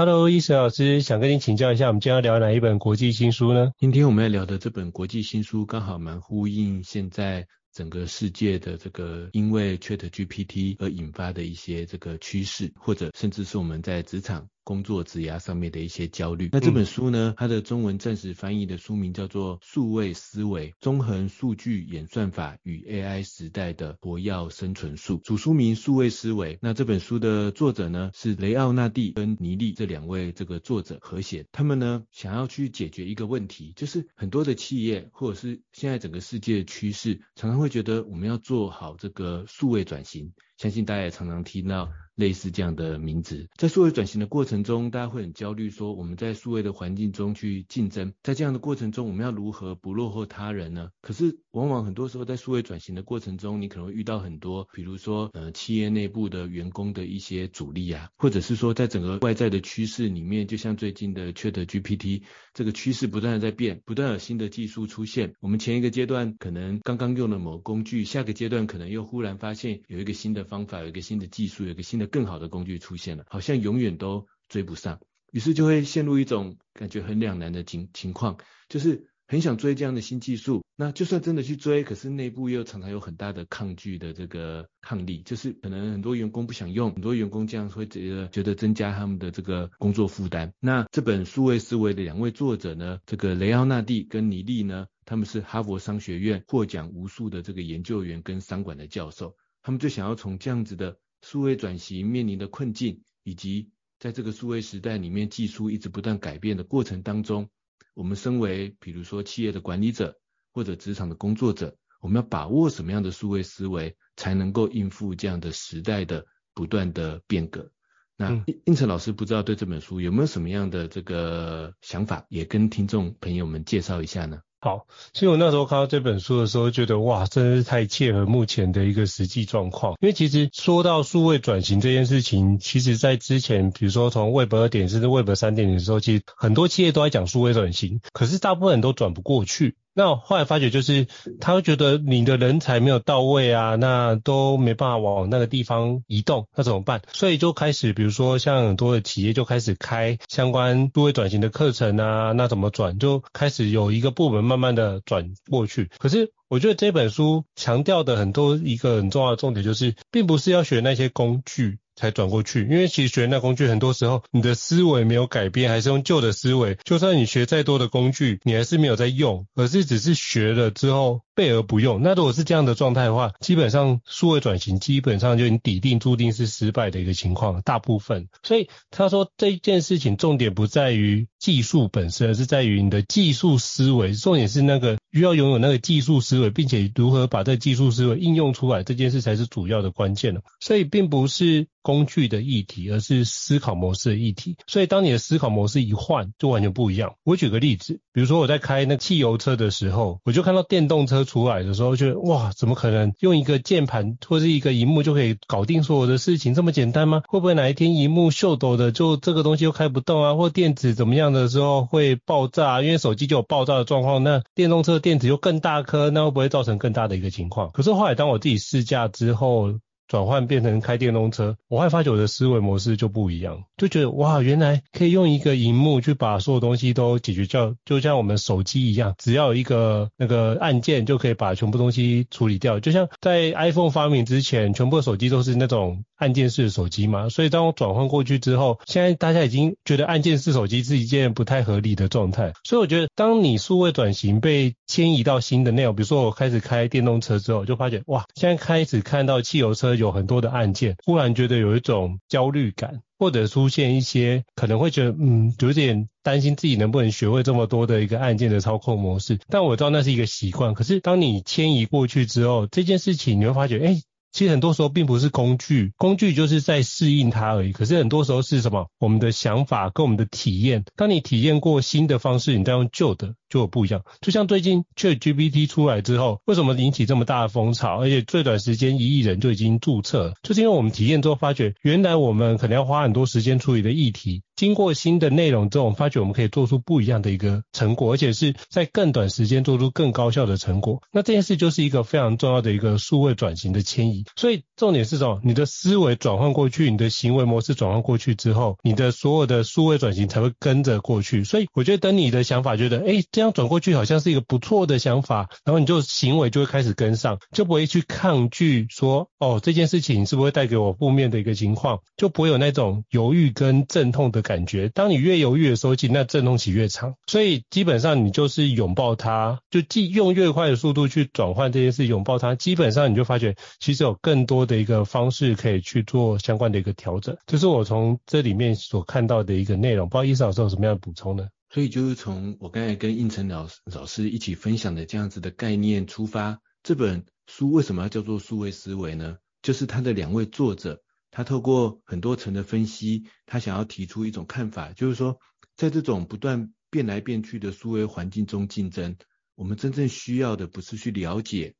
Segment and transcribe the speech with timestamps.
[0.00, 3.72] Hello，伊森老师，想跟您请教一下，我们今天要聊哪一本国际新书呢？
[3.76, 14.48] 今天我们要聊的这本国际新书，刚好蛮呼应现在整个世界的这个因为 ChatGPT 而引发的一些这个趋势，或者甚至是我们在职场。
[14.64, 16.48] 工作职涯上面的一些焦虑。
[16.52, 25.18] 那这本书呢，它的中文暂时翻译的书名叫做《数位思维：综合数据演算法与 AI 时代的活药生存术》。
[25.22, 26.54] 主书名《数位思维》。
[26.60, 31.46] 那这本书的作者呢，是雷奥纳蒂跟尼利这两位这个作者合写。
[31.52, 40.32] 他们呢，想要去解决一个问题，就是很多的企业或者是现在整个世界的趋势，常常会觉得我们要做好这个数位转型。
[40.56, 41.90] 相信大家也常常听到。
[42.20, 50.90] 类似这样的名字，在数位转型的过程中，大家会很焦虑，说我们在数位的环境中去竞争，在这样的过程中，我们要如何不落后他人呢？
[51.00, 62.22] 可是，往往很多时候在数位转型的过程中，你可能会遇到很多，比如说，呃，企业内部的员工的一些阻力啊，或者是说，在整个外在的趋势里面，就像最近的 ChatGPT，
[62.52, 65.32] 这个趋势不断的在变，不断有新的技术出现。
[65.40, 75.00] 我们前一个阶段可能刚刚用了某工具，下个阶段可能又忽然发现有一个新的方法，有一个新的技术，有一个新的更好的工具出现了，好像永远都追不上，
[75.32, 78.36] 于是就会陷入一种感觉很两难的情情况，
[78.68, 79.06] 就是。
[79.30, 90.52] 很想追这样的新技术，那就算真的去追，可是内部又常常有很大的抗拒的这个抗力，就是可能很多员工不想用，很多员工这样会觉得觉得增加他们的这个工作负担。
[90.58, 107.50] 那这本数位思维的两位作者呢，这个雷奥纳蒂跟尼利呢，他们是哈佛商学院获奖无数的这个研究员跟商管的教授，他们就想要从这样子的数位转型面临的困境，以及在这个数位时代里面技术一直不断改变的过程当中。
[107.94, 110.18] 我们身为，比如说企业的管理者
[110.52, 117.70] 或者职场的工作者，我们要把握什么样的数位思维，才能够应付这样的时代的不断的变革？
[118.16, 124.40] 那应应成老师不知道对这本书有没有什么样的这个想法，也跟听众朋友们介绍一下呢？
[124.62, 129.94] 好，所以我那时候看到这本书的时候，觉得哇，真是太切合目前的一个实际状况。
[130.02, 139.76] 因为其实说到数位转型这件事情，其实在之前，比如说从 Web 二点甚至 Web 三点零的时候，其实很多企业都在讲数位转型，可是大部分人都转不过去。
[139.92, 141.06] 那我后来发觉就是，
[141.40, 147.02] 他会觉得你的人才没有到位啊，那都没办法往那个地方移动，那怎么办？
[147.12, 152.98] 所以就开始，比如说像很多的企业就开始开相关数位转型的课程啊，那怎么转？
[152.98, 155.90] 就开始有一个部门慢慢的转过去。
[155.98, 161.78] 可是我觉得这本书强调的很多一个很重要的重点就是，并不是要学那些工具。
[162.00, 166.78] 才转过去，因为其实学那工具，很多时候你的思维没有改变，还是用旧的思维。
[166.82, 172.00] 就算你学再多的工具，你还是没有在用，而是只是学了之后备而不用。
[172.02, 178.28] 那如果是这样的状态的话，基本上数位转型基本上就已经抵定注定是失败的一个情况，大部分。
[178.42, 184.12] 所以他说这件事情重点不在于技术本身，是在于你的技术思维。
[184.12, 190.42] 重点是那个需要拥有那个技术思维，并且如何把这技术思维应用出来，这件事才是主要的关键了。
[190.60, 194.56] 所以并不是工具的议题，而是思考模式的议题。
[194.66, 197.14] 所以当你的思考模式一换，就完全不一样。
[197.24, 206.54] 我举个例子，比如说我在开那汽油车的时候，我就看到电动车出来的时候，觉得哇，怎么可能用一个键盘或是一个荧幕就可以搞定所有的事情？
[206.54, 207.22] 这么简单吗？
[207.26, 210.34] 会不会哪一天荧幕秀逗的就这个东西又开不动啊？
[210.34, 212.82] 或电子怎么样的时候会爆炸？
[212.82, 217.70] 因为手机就有爆炸的状况，那电动车电池又更大颗，那会不会造成更大的一个情况？
[217.72, 219.74] 可是后来当我自己试驾之后，
[220.10, 232.80] 转换变成开电动车，我会发觉我的思维模式就不一样，就觉得哇，原来可以用一个荧幕去把所有东西都解决掉，就像我们手机一样，只要一个那个按键就可以把全部东西处理掉。
[232.80, 242.52] 就像在 iPhone 发明之前，全部的手机都是那种按键式的手机嘛，所以当我转换过去之后，现在大家已经觉得按键式手机是一件不太合理的状态。
[242.64, 249.99] 所以我觉得，当你数位转型被迁移到新的内容，比如说我开始开电动车之后，就发觉哇，现在开始看到汽油车。
[250.00, 259.38] 有很多的按键，忽然觉得有一种焦虑感，或者出现一些可能会觉得，嗯，有点担心自己能不能学会这么多的一个按键的操控模式。
[259.48, 264.00] 但我知道那是一个习惯，可是当你迁移过去之后，这件事情你会发觉，哎、
[264.32, 267.72] 其实很多时候并不是工具，工具就是在适应它而已。
[267.72, 268.86] 可是很多时候是什么？
[268.98, 270.84] 我们的想法跟我们的体验。
[270.96, 274.02] 当你体验过新的方式，你再用旧的就有不一样。
[274.22, 278.00] 就像最近 ChatGPT 出来之后，为什么引起这么大的风潮？
[278.00, 284.42] 而且最短时间一亿人就已经注册，就是因为我们体验之后发觉，原来我们可能要花很多时间处理的议题。
[284.56, 291.02] 经过新的内容之后，我们发觉我们可以做出不一样的一个成果，而且是在更短时间做出更高效的成果。
[291.10, 294.24] 那这件事就是一个非常重要的一个数位转型的迁移。
[294.36, 295.40] 所以重点是什么？
[295.42, 301.42] 你的思维转换过去，你的行为模式转换过去之后，你的所有的数位转型才会跟着过去。
[301.44, 314.90] 所以我觉得，等你的想法觉得，哎，这这样转过去好像是一个不错的想法，然后你就行为就会开始跟上，就不会去抗拒说，哦，这件事情是不是会带给我负面的一个情况，就不会有那种犹豫跟阵痛的感觉。
[314.90, 327.34] 当你越犹豫的时候，其实那阵痛期越长，所以基本上你就是拥抱它，就既用越快的速度去转换这件事，拥抱它，基本上你就发觉其实有更多的一个方式可以去做相关的一个调整。
[327.46, 331.46] 这是我从这里面所看到的一个内容，不知道伊森老师有什么样的补充呢？
[331.70, 339.38] 所以就是从我刚才跟应成老师老师一起分享的这样子的概念出发，这本书为什么要叫做数位思维呢？
[339.62, 341.02] 就是它的两位作者。
[341.32, 345.38] 他透过很多层的分析，他想要提出一种看法，就是说，
[345.76, 349.16] 在这种不断变来变去的数位环境中竞争，
[349.54, 351.76] 我们真正需要的不是去了解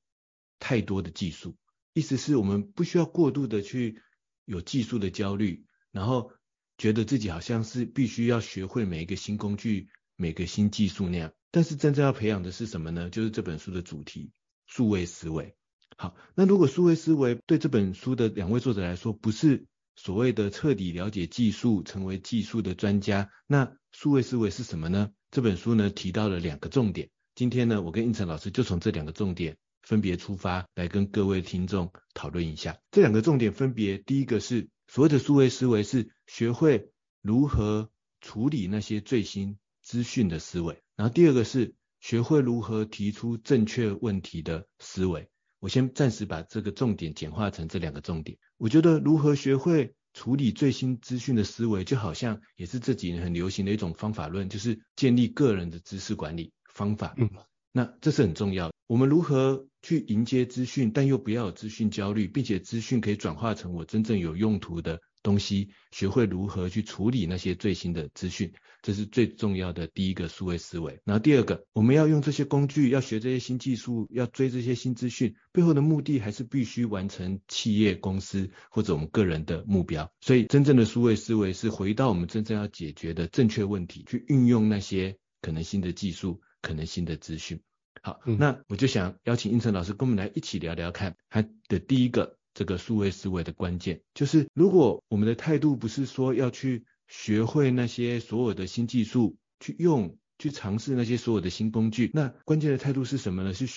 [0.60, 1.56] 太多的技术，
[1.94, 4.00] 意思是我们不需要过度的去
[4.44, 6.30] 有技术的焦虑，然后
[6.80, 11.30] 觉得自己好像是必须要学会每一个新工具、每个新技术那样。
[11.50, 13.10] 但是真正要培养的是什么呢？
[13.10, 14.30] 就是这本书的主题——
[14.66, 15.54] 数位思维。
[15.98, 25.10] 好，那如果数位思维对这本书的两位作者来说，不是所谓的彻底了解技术，成为技术的专家，那数位思维是什么呢？
[25.30, 32.78] 这本书呢提到了两个重点，今天呢我跟胤丞老师就从这两个重点分别出发，来跟各位听众讨论一下。
[32.90, 36.92] 这两个重点分别，第一个是所谓的数位思维是学会
[37.22, 37.90] 如何
[38.20, 45.28] 处理那些最新资讯的思维，然后第二个是学会如何提出正确问题的思维。
[45.58, 48.38] 我先暂时把这个重点简化成这两个重点。
[48.58, 57.12] 我觉得如何学会处理最新资讯的思维，就好像也是这几年很流行的一种方法论，就是建立个人的知识管理方法。
[57.16, 57.28] 嗯，
[57.72, 58.74] 那这是很重要的。
[58.86, 68.52] 我们如何去迎接资讯，但又不要有资讯焦虑，并且资讯可以转化成我真正有用途的东西，学会如何去处理那些最新的资讯。
[68.82, 70.98] 这是最重要的第一个数位思维。
[71.04, 80.10] 然后第二个，我们要用这些工具，要学这些新技术，要追这些新资讯，背后的目的还是必须完成企业、公司或者我们个人的目标。
[80.22, 87.60] 所以真正的数位思维是回到我们真正要解决的正确问题，去运用那些可能新的技术、可能新的资讯。
[88.02, 96.84] 好，嗯、那我就想邀请应成老师跟我们来一起聊聊看，他的第一个这个数位思维的关键，就是如果我们的态度不是说要去。
[97.12, 102.08] 学会那些所有的新技术，去用，去尝试那些所有的新工具。
[102.14, 103.52] 那关键的态度是什么呢？
[103.52, 103.74] 是学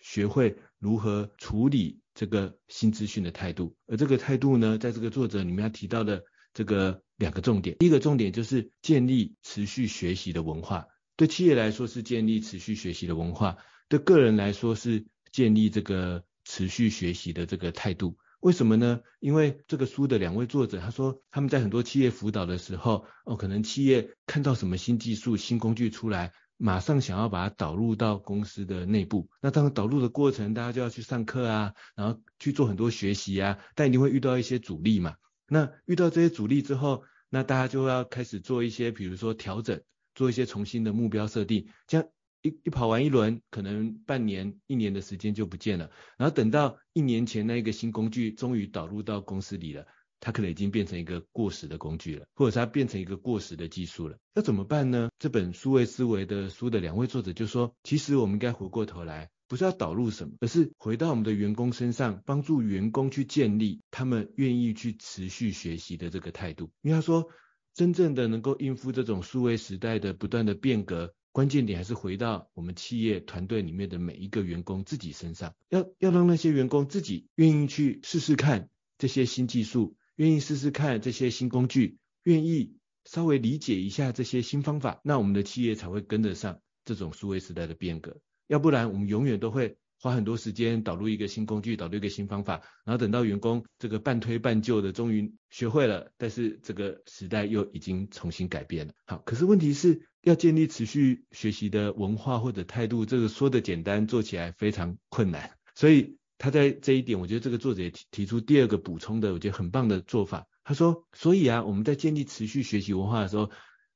[0.00, 3.74] 学会如何处理这个新资讯的态度。
[3.88, 6.22] 而这个态度呢，在这个作者里面要提到的
[6.54, 7.76] 这个两个重点。
[7.78, 10.86] 第一个重点就是建立持续学习的文化。
[11.16, 13.56] 对企业来说是建立持续学习的文化，
[13.88, 18.16] 对个人来说是建立这个持续学习的这个态度。
[18.40, 19.00] 为什么呢？
[19.20, 29.28] 因为这个书的两位作者他说，他们在很多企业辅导的时候，哦，可能企业看到什么新技术、新工具出来，马上想要把它导入到公司的内部。
[29.42, 35.16] 那当然导入的过程，大家就要去上课啊，然后去做很多学习啊，但一定会遇到一些阻力嘛。
[35.48, 39.82] 那遇到这些阻力之后，那大家就要开始做一些，比如说调整，
[40.14, 42.06] 做一些重新的目标设定，这样。
[42.42, 45.90] 一一跑完一轮，可能半年、一年的时间就不见了。
[46.16, 49.86] 然后等到一年前那个新工具终于导入到公司里了，
[50.20, 54.16] 它可能已经变成一个过时的工具了，或者是它变成一个过时的技术了。
[54.34, 55.10] 那怎么办呢？
[55.18, 66.70] 这本数位思维的书的两位作者就说，其实我们应该回过头来，不是要导入什么，而是回到我们的员工身上，帮助员工去建立他们愿意去持续学习的这个态度。
[66.82, 67.28] 因为他说，
[67.74, 71.14] 真正的能够应付这种数位时代的不断的变革。
[71.32, 78.68] 关键点还是回到我们企业团队里面的每一个员工自己身上，要要让那些员工自己愿意去试试看
[78.98, 89.76] 这些新技术，愿意试试看这些新工具，愿意稍微理解一下这些新方法，那我们的企业才会跟得上这种数位时代的变革，要不然我们永远都会。
[90.00, 98.92] 花很多时间导入一个新工具，导入一个新方法，然后等到员工这个半推半就的终于学会了，但是这个时代又已经重新改变了。
[99.06, 105.50] 好，可是问题是要建立持续学习的文化或者态度，这个说的简单，做起来非常困难。
[105.74, 110.46] 所以他在这一点，我觉得这个作者也提提出第二个补充的，我觉得很棒的做法。
[110.62, 113.50] 他说，所以啊，我们在建立持续学习文化的时候，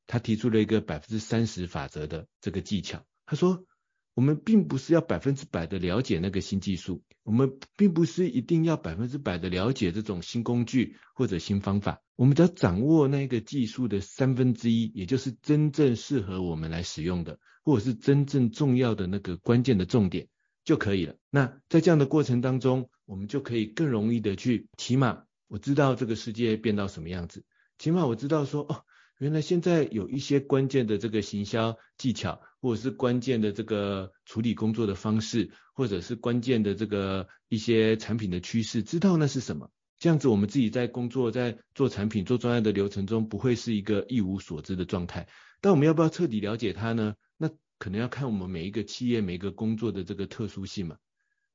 [0.09, 3.05] 他提出了一个百分之三十法则的这个技巧。
[3.25, 3.65] 他说。
[4.15, 20.29] 我们并不是要百分之百的了解那个新技术，我们并不是一定要百分之百的了解这种新工具或者新方法，我们只要掌握那个技术的三分之一，也就是真正适合我们来使用的，或者是真正重要的那个关键的重点
[20.65, 21.17] 就可以了。
[21.31, 27.45] 那在这样的过程当中，我们就可以更容易的去，起码我知道这个世界变到什么样子，
[27.79, 28.85] 起码我知道说哦。
[29.19, 39.69] 原来现在有一些关键的这个行销技巧，或者是关键的这个处理工作的方式，或者是关键的这个一些产品的趋势，知道那是什么？
[39.99, 45.27] 这样子我们自己在工作、在做产品、做专业的流程中，不会是一个一无所知的状态。
[45.61, 47.17] 但我们要不要彻底了解它呢？
[47.37, 50.97] 那可能要看我们每一个企业、每一个工作的这个特殊性嘛。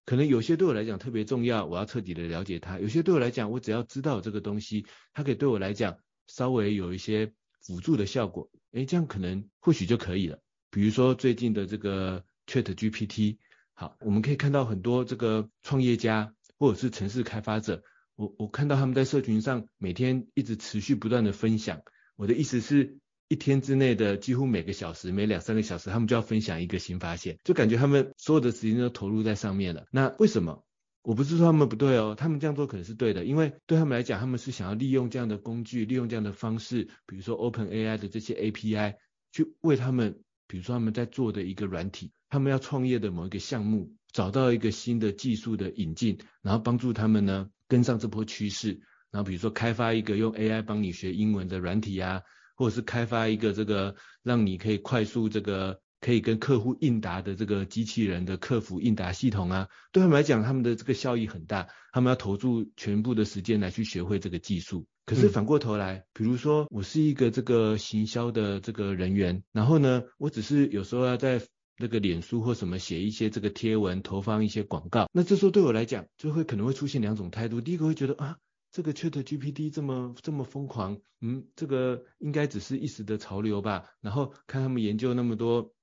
[0.06, 5.98] 可能有些对我来讲特别重要，我要彻底的了解它；有些对我来讲，我只要知道这个东西，它可以对我来讲
[6.28, 7.32] 稍微有一些。
[7.60, 10.40] 辅助的效果，诶，这样可能或许就可以了。
[10.70, 13.38] 比如说最近的这个 ChatGPT，
[13.74, 17.84] 好，我们可以看到很多这个创业家或者是城市开发者，
[18.16, 21.82] 我我看到他们在社群上每天一直持续不断的分享。
[22.16, 22.98] 我的意思是，
[23.28, 29.86] 一天之内的几乎每个小时，每两三个小时，他们就要分享一个新发现，就感觉他们所有的时间都投入在上面了。
[29.92, 30.64] 那为什么？
[31.04, 38.96] 我不是说他们不对哦，他们这样做可能是对的，因为对他们来讲，他们是想要利用这样的工具，利用这样的方式，比如说 OpenAI 的这些 API，
[39.32, 48.80] 去为他们，比如说他们在做的一个软体，他们要创业的某一个项目，找到一个新的技术的引进，然后帮助他们呢跟上这波趋势，
[49.12, 52.22] 然后比如说开发一个用 AI 帮你学英文的软体啊，
[52.56, 55.82] 或者是开发一个这个让你可以快速这个。
[56.00, 64.86] 可以跟客户应答的这个机器人的客服应答系统啊，对他们来讲，他们的这个效益很大，他们要投注全部的时间来去学会这个技术。
[65.06, 71.42] 可是反过头来，比如说我是一个这个行销的这个人员，然后呢，我只是有时候要在
[71.80, 77.62] 那个脸书或什么写一些这个贴文，投放一些广告，那这时候对我来讲，就会可能会出现两种态度。
[77.62, 78.38] 第一个会觉得啊，
[78.72, 83.86] 这个 ChatGPT 这么这么疯狂，嗯，这个应该只是一时的潮流吧。
[84.02, 85.74] 然后看他们研究那么多。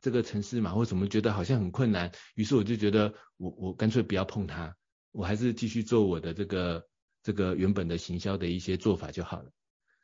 [0.00, 4.74] 这个城市嘛，或怎么觉得好像很困难，于是我就觉得我我干脆不要碰它，
[5.12, 6.86] 我还是继续做我的这个
[7.22, 9.50] 这个原本的行销的一些做法就好了。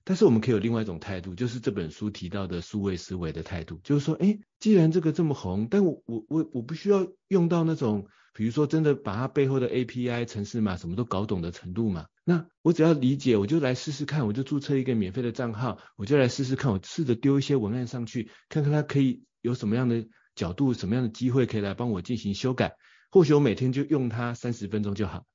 [0.07, 19.23] 但是我们可以有另外一种态度，就是这本书提到的数位思维的态度，就是说，哎，既然这个这么红，但我我我我不需要用到那种，比如说真的把它背后的 API 城市嘛，什么都搞懂的程度嘛，那我只要理解，我就来试试看，我就注册一个免费的账号，我就来试试看，我试着丢一些文案上去，看看它可以。
[19.45, 22.75] 有什么样的角度，什么样的机会可以来帮我进行修改？
[23.11, 25.27] 或许我每天就用它三十分钟就好。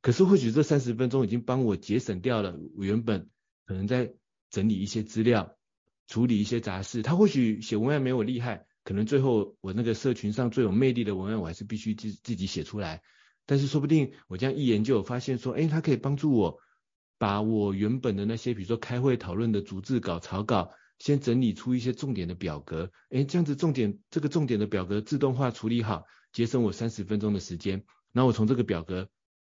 [0.00, 3.30] 可是或许这三十分钟已经帮我节省掉了我原本
[3.64, 4.14] 可能在
[4.50, 5.56] 整理一些资料、
[6.08, 7.02] 处理一些杂事。
[7.02, 13.00] 他或许写文案没我厉害，可能最后我那个社群上最有魅力的文案，我还是必须自自己写出来。
[13.46, 16.58] 但是说不定我这样一研究，发现说，哎，它可以帮助我
[17.16, 20.72] 把我原本的那些，比如说开会讨论的逐字稿、草稿。
[21.02, 27.82] 先整理出一些重点的表格，诶，这样子重点这个重点的表格自动化处理好，节省我三十分钟的时间。
[28.12, 29.10] 那我从这个表格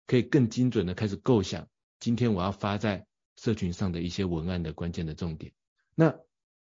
[0.06, 1.66] 可以更精准的开始构想
[1.98, 5.52] 今天我要发在社群上的一些文案的关键的重点。
[5.96, 6.16] 那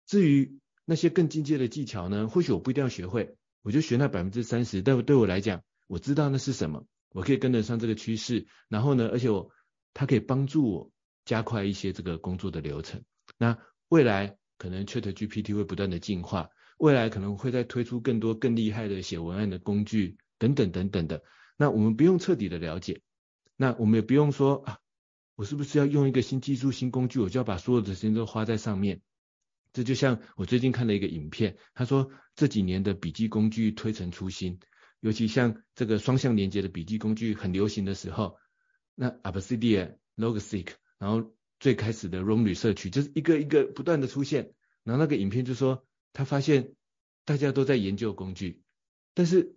[0.05, 4.81] 至于那些更进阶的技巧呢，或许我不一定要学会，我就学那百分之三十。
[4.81, 8.47] 但对我来讲，我知道那是什么，我可以跟得上这个趋势。
[8.69, 9.51] 然后呢，而且我
[9.93, 10.91] 它可以帮助我
[11.25, 13.03] 加快一些这个工作的流程。
[13.37, 13.57] 那
[13.89, 21.23] 未来可能 ChatGPT 会不断的进化，未来可能会再推出更多更厉害的写文案的工具等等等等的。
[21.57, 23.01] 那我们不用彻底的了解，
[23.55, 24.79] 那我们也不用说啊，
[25.35, 29.01] 我是不是要用一个新技术、新工具，我就要把所有的时间都花在上面？
[29.71, 34.59] 这就像我最近看了一个影片，他说这几年的笔记工具推陈出新，
[34.99, 38.37] 尤其像这个双向连接的笔记工具很流行的时候，
[38.95, 46.73] 那 Obsidian、Logseq，然后最开始的 Roam Research 就是一个一个不断的出现，然后那个影片就说他发现
[47.25, 48.61] 大家都在研究工具，
[49.13, 49.55] 但是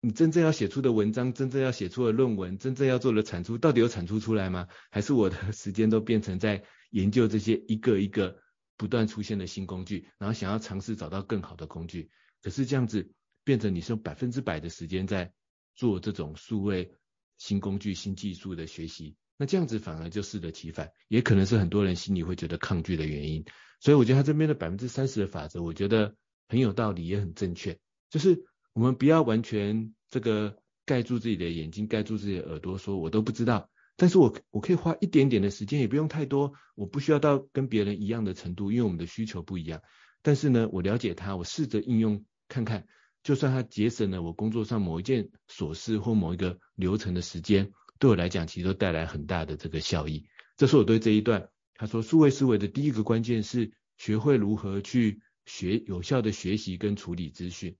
[0.00, 4.68] 你真正要写出的文章，真正要写出的论文，真正要做的产出，到底有产出出来吗？
[4.90, 8.40] 还是我的时间都变成在研究这些一个一个
[8.76, 12.10] 不断出现的新工具，然后想要尝试找到更好的工具，
[12.40, 13.10] 可是这样子
[13.42, 15.32] 变成你是用百分之百的时间在
[15.74, 16.92] 做这种数位
[17.36, 23.44] 新工具、新技术的学习，那这样子反而就适得其反，也可能是很多人心里会觉得抗拒的原因。
[23.80, 26.16] 所以我觉得他这边的百分之三十的法则，我觉得
[26.48, 27.78] 很有道理，也很正确，
[28.10, 33.70] 就是我们不要完全这个盖住自己的眼睛，盖住自己的耳朵，说我都不知道。
[33.96, 39.82] 但是我我可以花一点点的时间，也不用太多，我不需要到跟别人一样的程度，因为我们的需求不一样。
[40.22, 42.86] 但是呢，我了解它，我试着应用看看，
[43.22, 50.26] 就算它节省了我工作上某一件琐事或某一个流程的时间，对我来讲其实都带来很大的这个效益。
[50.56, 57.76] 这是我对这一段他说数位思维的第一个关键是学会如何去学有效的学习跟处理资讯，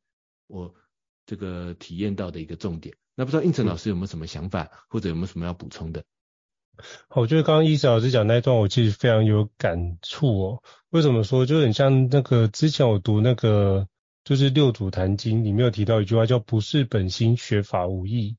[0.47, 0.75] 我
[1.27, 2.97] 这个体验到的一个重点。
[3.15, 6.05] 那不知道应成老师有没有什么想法，或者有没有什么要补充的？
[7.09, 10.63] 好，我觉得刚刚伊森老师讲那一段，我其实非常有感触哦。
[10.91, 11.45] 为什么说？
[11.45, 13.89] 就很像那个之前我读那个
[14.23, 18.37] 就是《六祖坛经》里面有提到一句话，叫“不是本心，学法无益；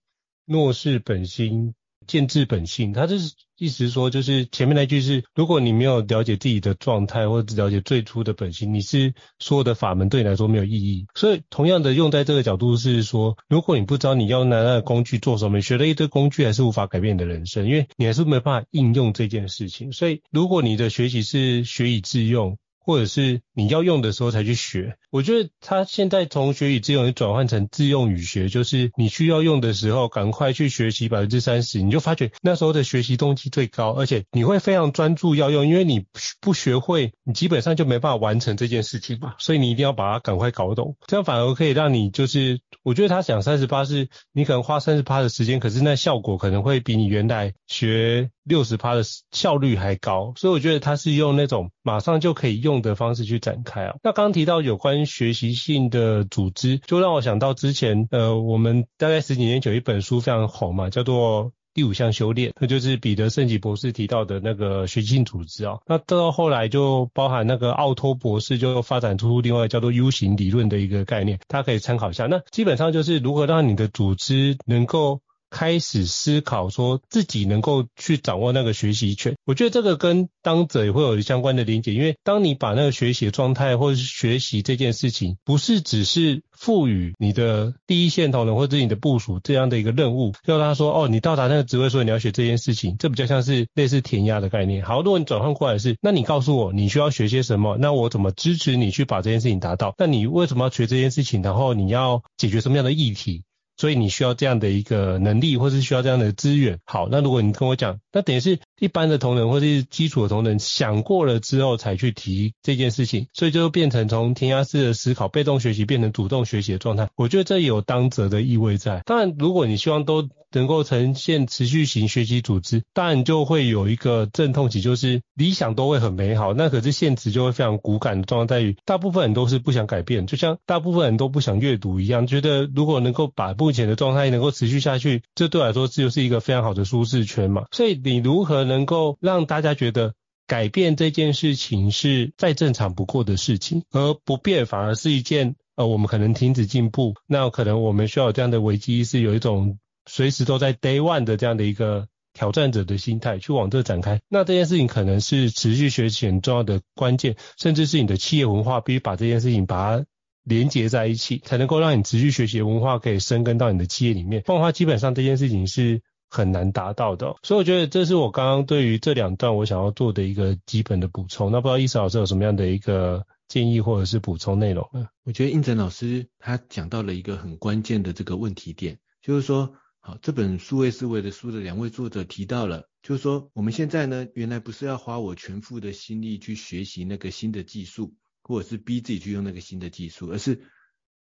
[0.50, 1.76] 若是本心，
[2.06, 2.92] 见自本性”。
[2.94, 3.34] 他就是。
[3.62, 11.08] 意思说，就是前面那句是，如果你没有了解自己的状态，或者了解最初的本性，你是所有的法门对你来说没有意义。
[11.14, 19.92] 所以，同样的用在这个角度是说，如果你不知道你要拿那个工具做什么，学了一堆工具还是无法改变你的人生，因为你还是没办法应用这件事情。
[19.92, 22.58] 所以，如果你的学习是学以致用。
[22.90, 36.04] 或者是你要用的时候才去学，我觉得他现在从学以致用转换成自用语学，就是你需要用的时候赶快去学习百分之三十，你就发觉那时候的学习动机最高，而且你会非常专注要用，因为你
[36.42, 48.32] 不学会，你基本上就没办法完成这件事情嘛，所以你一定要把它赶快搞懂，这样反而可以让你就是，我觉得他讲三十八是，你可能花三十八的时间，可是那效果可能会比你原来学。
[48.44, 53.96] 六十趴的效率还高，所以我觉得他是用那种马上就可以用的方式去展开啊。
[54.02, 65.78] 那刚提到有关学习性的组织，就让我想到之前呃，我们大概十几年前有一本书非常红嘛，叫做《第五项修炼》，那就是彼得圣吉博士提到的那个学习性组织啊。
[65.86, 72.26] 那到后来就包含那个奥托博士就发展出另外叫做 U 型理论的一个概念，大家可以参考一下。
[72.26, 75.22] 那基本上就是如何让你的组织能够。
[75.50, 79.36] 开始思考，说自己能够去掌握那个学习权。
[79.46, 94.84] 我觉得这个跟当者也会有相关的连结，因为当你把那个学习的状态或者是学习这件事情，不是只是赋予你的第一线同仁或者你的部署这样的一个任务，要他说哦，你到达那个职位，所以你要学这件事情，这比较像是类似填鸭的概念。
[94.84, 99.94] 好，如果你转换过来是，那你告诉我你需要学些什么，那我怎么支持你去把这件事情达到？
[99.98, 101.42] 那你为什么要学这件事情？
[101.42, 103.44] 然后你要解决什么样的议题？
[103.80, 106.80] 所以你需要这样的一个能力，或是需要这样的资源。
[106.84, 117.08] 好，那如果你跟我讲，那等于是一般的同仁或者是基础的同仁想过了之后才去提这件事情，所以就变成从填鸭式的思考、被动学习变成主动学习的状态。
[117.16, 119.02] 我觉得这有当责的意味在。
[119.06, 137.66] 当然，如果你希望都能够呈现持续型学习组织，当然就会有一个阵痛期，就是理想都会很美好，那可是现实就会非常骨感的状态在于，大部分人都是不想改变，就像大部分人都不想阅读一样，觉得如果能够把不目前的状态能够持续下去，这对我来说这就是一个非常好的舒适圈嘛。
[137.72, 140.16] 所以你如何能够让大家觉得
[140.48, 149.78] 改变这件事情是再正常不过的事情，而不变反而是一件呃我们可能停止进步，那可能我们需要有这样的危机意识，有一种。
[150.12, 160.06] 随时都在 day one 的这样的一个挑战者的心态去往这展开，那这件事情可能是持续学习很重要的关键，甚至是你的企业文化必须把这件事情把它
[160.44, 164.42] 连接在一起，才能够让你持续学习的文化可以生根到你的企业里面。
[164.44, 167.36] 不然的话，基本上这件事情是很难达到的。
[167.44, 171.52] 所以我觉得这是我刚刚对于这两段我想要做的一个基本的补充。
[171.52, 175.08] 那不知道亦慈老师有什么样的一个建议或者是补充内容呢？
[175.24, 188.14] 我觉得胤丞老师他讲到了一个很关键的这个问题点，就是说，好，这本数位思维的书的两位作者提到了，就是说我们现在呢，原来不是要花我全副的心力去学习那个新的技术，
[188.50, 190.60] 或者是逼自己去用那个新的技术，而是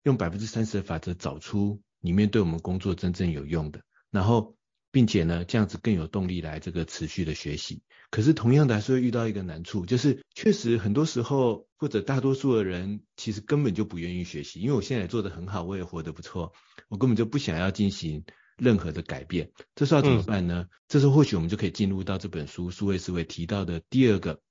[0.01, 4.57] 用百分之三十的法则找出里面对我们工作真正有用的，然后
[4.91, 7.83] 并且呢，这样子更有动力来这个持续的学习。
[8.09, 16.51] 可是同样的还是会遇到一个难处，就是确实很多时候或者大多数的人其实根本就不愿意学习，因为我现在做得很好，我也活得不错，
[16.89, 18.25] 我根本就不想要进行
[18.57, 19.51] 任何的改变。
[19.75, 20.67] 这时候要怎么办呢？
[20.67, 24.41] 嗯、这时候或许我们就可以进入到这本书数位思维提到的第二个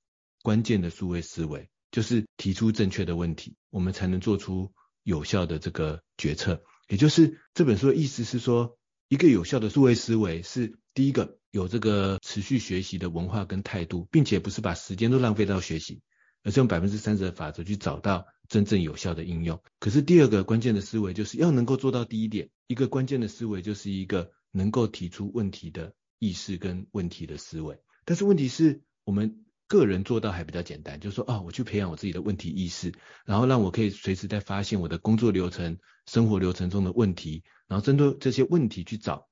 [0.41, 4.71] 关键的数位思维，就是提出正确的问题，我们才能做出
[5.03, 6.63] 有效的这个决策。
[6.87, 8.77] 也就是这本书的意思是说，
[9.09, 11.37] 一个有效的数位思维是第一个。
[11.51, 16.01] 有这个持续学习的文化跟态度，并且不是把时间都浪费到学习，
[16.43, 19.61] 而是用百分之三十的法则去找到真正有效的应用。
[19.77, 27.77] 可是第二个关键的思维就是要能够做到第一点，一个关键的思维就是一个能够提出问题的意识跟问题的思维。
[28.05, 32.91] 但是问题是我们个人做到还比较简单，就是说啊，我去培养我自己的问题意识，
[33.25, 39.27] 然后让我可以随时在发现我的工作流程、生活流程中的问题，然后针对这些问题去找。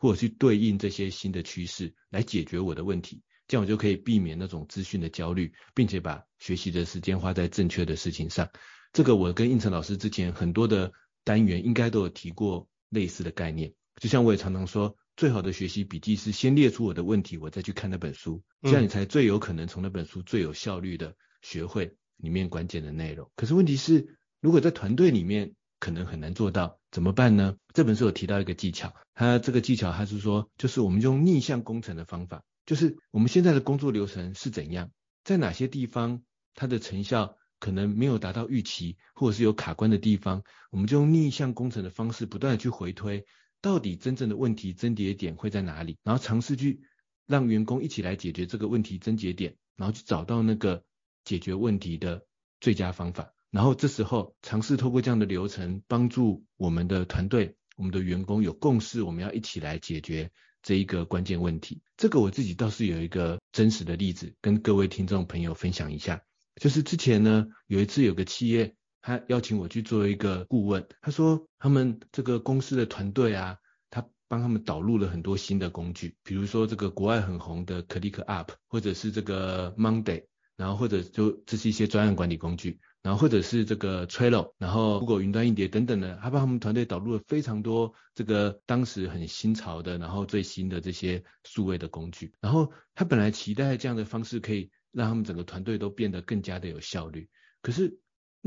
[0.00, 8.48] 或者去对应这些新的趋势来解决我的问题，这样我就可以避免那种资讯的焦虑，并且把学习的时间花在正确的事情上。
[8.92, 10.92] 这个我跟应成老师之前很多的
[11.24, 13.74] 单元应该都有提过类似的概念。
[14.00, 23.28] 就像我也常常说，最好的学习笔记是先列出我的问题，我再去看那本书，这样你才最有可能从那本书最有效率的学会里面关键的内容。
[23.34, 27.56] 可是问题是，如果在团队里面，可能很难做到，怎么办呢？
[27.74, 34.92] 这本书有提到一个技巧，它这个技巧它是说，就是我们用逆向工程的方法，就是我们现在的工作流程是怎样，
[35.24, 36.22] 在哪些地方
[36.54, 43.26] 它的成效可能没有达到预期，或者是有卡关的地方，我们就用逆向工程的方式不断的去回推，
[43.60, 46.80] 到底真正的问题症结点会在哪里，然后尝试去
[47.26, 50.84] 让员工一起来解决这个问题症结点，然后去找到那个
[51.24, 52.24] 解决问题的
[52.60, 53.32] 最佳方法。
[53.50, 60.30] 然后这时候尝试透过这样的流程，帮助我们的团队、我们的员工有共识，我们要一起来解决
[60.62, 61.80] 这一个关键问题。
[61.96, 66.22] 这个我自己倒是有一个真实的例子，跟各位听众朋友分享一下。
[66.60, 73.56] 就是之前呢，有一次有个企业，他邀请我去做一个顾问，他说他们这个公司的团队啊，
[73.90, 80.24] 他帮他们导入了很多新的工具，比如说这个国外很红的 ClickUp，或者是这个 Monday，
[80.56, 82.80] 然后或者就这是一些专案管理工具。
[83.00, 92.34] 然后或者是这个 Trello，然后 Google 云端硬碟等等的，他帮他们团队导入了非常多这个当时很新潮的，然后最新的这些数位的工具。
[92.40, 97.30] 然后他本来期待这样的方式可以让他们整个团队都变得更加的有效率，
[97.62, 97.98] 可是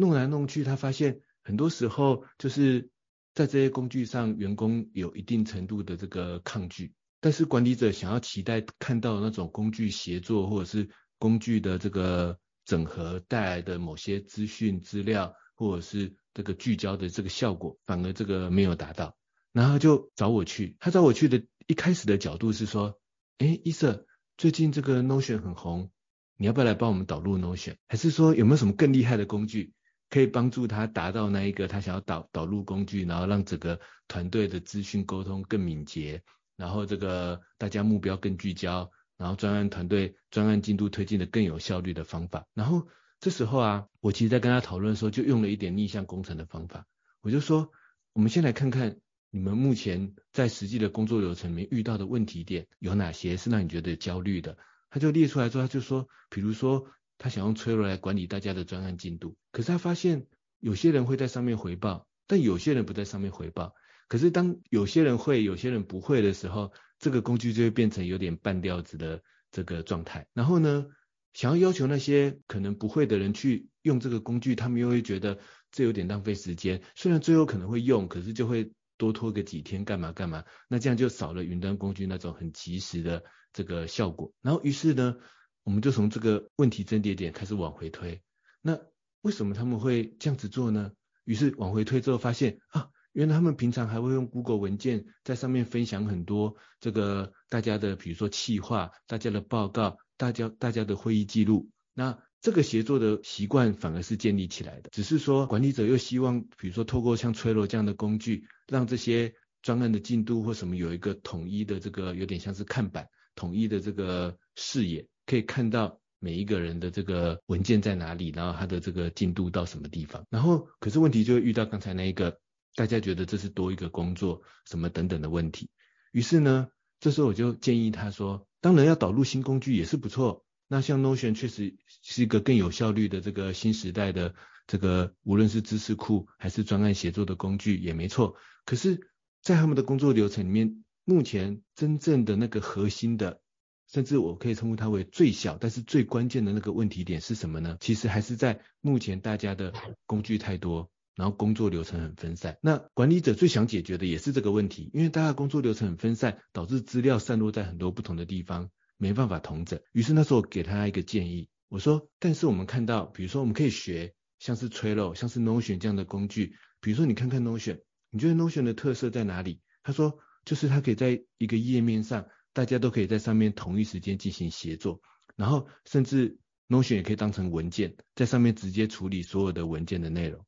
[0.01, 2.89] 弄来弄去，他发现很多时候就是
[3.33, 12.37] 在这些工具上，员工有一定程度的这个抗拒，但是管理者想要期待看到那种工具协作或者是工具的这个。
[12.63, 19.17] 整合带来的某些资讯资料，或者是这个聚焦的这个效果，反而这个没有达到，
[19.51, 20.77] 然后就找我去。
[20.79, 22.99] 他找我去的一开始的角度是说，
[23.39, 24.05] 哎，伊瑟，
[24.37, 25.91] 最近这个 Notion 很红，
[26.37, 27.77] 你要不要来帮我们导入 Notion？
[27.87, 29.73] 还是说有没有什么更厉害的工具，
[30.11, 36.21] 可以帮助他达到那一个他想要导导入工具，然后让整个团队的资讯沟通更敏捷，
[36.55, 38.91] 然后这个大家目标更聚焦。
[39.17, 42.47] 然后专案团队专案进度推进的更有效率的方法。
[42.55, 42.87] 然后
[43.19, 46.87] 这时候啊，我其实在跟他讨论的时候，就用了一点逆向工程的方法。
[47.21, 47.71] 我就说，
[48.13, 48.97] 我们先来看看
[49.29, 54.57] 你们目前在实际的工作流程里面遇到的问题点有哪些是让你觉得焦虑的。
[54.89, 56.87] 他就列出来之后，他就说，比如说
[57.21, 60.25] 他想用 Trello 来管理大家的专案进度，可是他发现
[60.59, 63.75] 有些人会在上面回报，但有些人不在上面回报。
[64.07, 70.25] 可是当有些人会，有些人不会的时候，这个工具就会变成有点半吊子的这个状态。
[70.33, 70.87] 然后呢，
[71.33, 75.37] 想要要求那些可能不会的人去用这个工具，他们又会觉得
[75.71, 76.81] 这有点浪费时间。
[76.95, 80.43] 虽然最后可能会用，可是就会多拖个几天干嘛干嘛。
[80.67, 84.33] 那这样就少了云端工具那种很及时的这个效果。
[84.41, 85.17] 然后于是呢，
[85.63, 88.21] 我们就从这个问题症结点开始往回推。
[88.61, 88.79] 那
[89.21, 90.91] 为什么他们会这样子做呢？
[91.25, 92.89] 于是往回推之后发现啊。
[93.13, 101.69] 原来他们平常还会用 Google 文件在上面分享很多这个大家的，比如说企划、大家的报告、大家大家的会议记录。
[101.93, 120.25] 那这个协作的习惯反而是建立起来的，只是说管理者又希望，比如说透过像 Trello 这样的工具，让这些专案的进度或什么有一个统一的这个有点像是看板，统一的这个视野，可以看到每一个人的这个文件在哪里，然后他的这个进度到什么地方。
[120.29, 122.39] 然后可是问题就会遇到刚才那一个，
[122.75, 125.69] 大家觉得这是多一个工作什么等等的问题。
[126.11, 126.67] 于是呢，
[126.99, 130.45] 这时候我就建议他说，当然要导入新工具也是不错。
[130.67, 134.35] 那像 Notion 确实是一个更有效率的这个新时代的
[134.67, 138.37] 这个无论是知识库还是专案协作的工具也没错。
[138.63, 139.09] 可是，
[139.41, 143.41] 在他们的工作流程里面，目前真正的那个核心的，
[143.91, 147.77] 甚至我可以称呼它为最小但是最关键的那个问题点是什么呢？
[147.79, 149.73] 其实还是在目前大家的
[150.05, 152.57] 工具太多，然后工作流程很分散。
[152.61, 158.69] 那管理者最想解决的也是这个问题，因为大家工作流程很分散，导致资料散落在很多不同的地方。
[158.97, 167.79] 没办法统整，于是那时候我给他一个建议，我说，但是我们看到，比如说我们可以学像是 Trello、像是 Notion 这样的工具，比如说你看看 Notion，
[168.11, 169.59] 你觉得 Notion 的特色在哪里？
[169.81, 175.01] 他说，就是它可以在一个页面上，大家都可以在上面同一时间进行协作，
[175.35, 176.37] 然后甚至
[176.67, 180.45] Notion 也可以当成文件，在上面直接处理所有的文件的内容。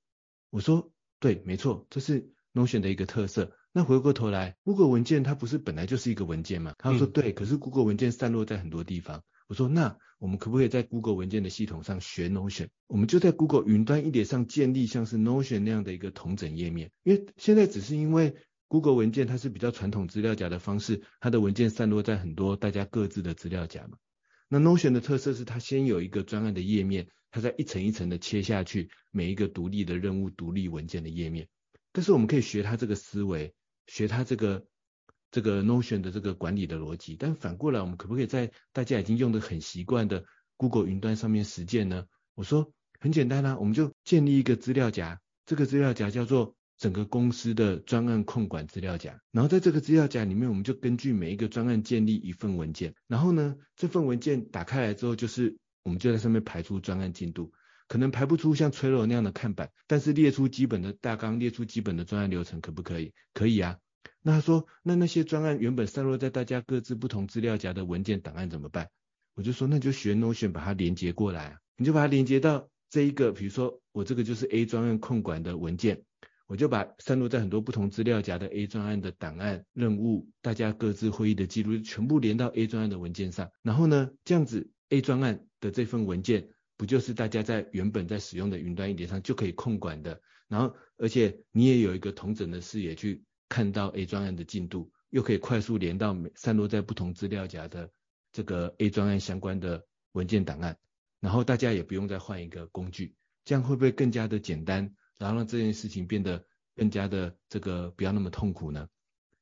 [0.50, 3.56] 我说，对，没错，这是 Notion 的一个特色。
[3.72, 6.76] 那回过头来，Google 文件它不是本来就是一个文件吗？
[6.78, 9.24] 他说对，可是 Google 文件散落在很多地方。
[9.48, 12.68] 我说那我们可不可以在 Google 文件的系统上学 Notion？
[12.88, 16.92] 我们就在 Google 云端一点上建立像是 Notion 那样的一个同整页面。
[17.04, 18.36] 因为现在只是因为
[18.67, 23.97] Google 文件它是比较传统资料夹的方式，它的文件散落在很多大家各自的资料夹嘛。
[24.47, 31.47] 那 Notion 的特色是它先有一个专案的页面，它再一层一层的切下去，每一个独立的任务、独立文件的页面。
[31.91, 33.54] 但是我们可以学它这个思维。
[33.86, 34.65] 学它这个
[35.30, 40.23] 这个 Notion 的这个管理的逻辑，但反过来，我们可不可以在大家已经用的很习惯的
[40.56, 42.06] Google 云端上面实践呢？
[42.34, 42.71] 我说
[43.02, 57.52] 很简单啦、我们就建立一个资料夹，这个资料夹叫做整个公司的专案控管资料夹，然后在这个资料夹里面，我们就根据每一个专案建立一份文件，然后呢，这份文件打开来之后，就是我们就在上面排出专案进度。
[57.90, 63.14] 可能排不出像 Trello 那样的看板，但是列出基本的大纲，列出基本的专案流程，可不可以？
[63.34, 63.78] 可以啊。
[64.22, 68.90] 那他说，那那些专案原本散落在大家各自不同资料夹的文件档案怎么办？
[69.36, 71.58] 我就说，那就学 Notion 把它连接过来啊。
[71.78, 76.04] 你就把它连接到这一个，比如说我这个就是 A 专案控管的文件，
[76.47, 83.49] 我就把散落在很多不同资料夹的 A 专案的档案、任务、大家各自会议的记录，全部连到 A 专案的文件上。
[83.62, 86.49] 然后呢，这样子 A 专案的这份文件。
[86.75, 97.89] 不就是大家在原本在使用的云端一点上就可以控管的，然后而且你也有一个统整的视野去看到 A 专案的进度，又可以快速连到散落在不同资料夹的
[98.32, 100.75] 这个 A 专案相关的文件档案，
[101.21, 106.45] 然后大家也不用再换一个工具，这样会不会更加的简单，然后让这件事情变得
[106.76, 108.88] 更加的这个不要那么痛苦呢？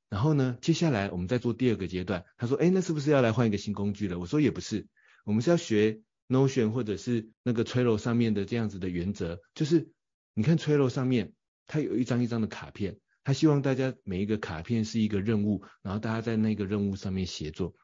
[0.10, 4.19] 然后呢，接下来我们再做第二个阶段，他说，哎，那是不是要来换一个新工具了？
[4.19, 4.88] 我说也不是，
[5.25, 6.01] 我们是要学。
[6.27, 9.91] Notion 或者是那个 Trello 上面的这样子的原则，就是
[10.34, 11.34] 你看 Trello 上面，
[11.67, 17.75] 它有一张一张的卡片，它希望大家每一个卡片是一个任务，然后大家在那个任务上面协作。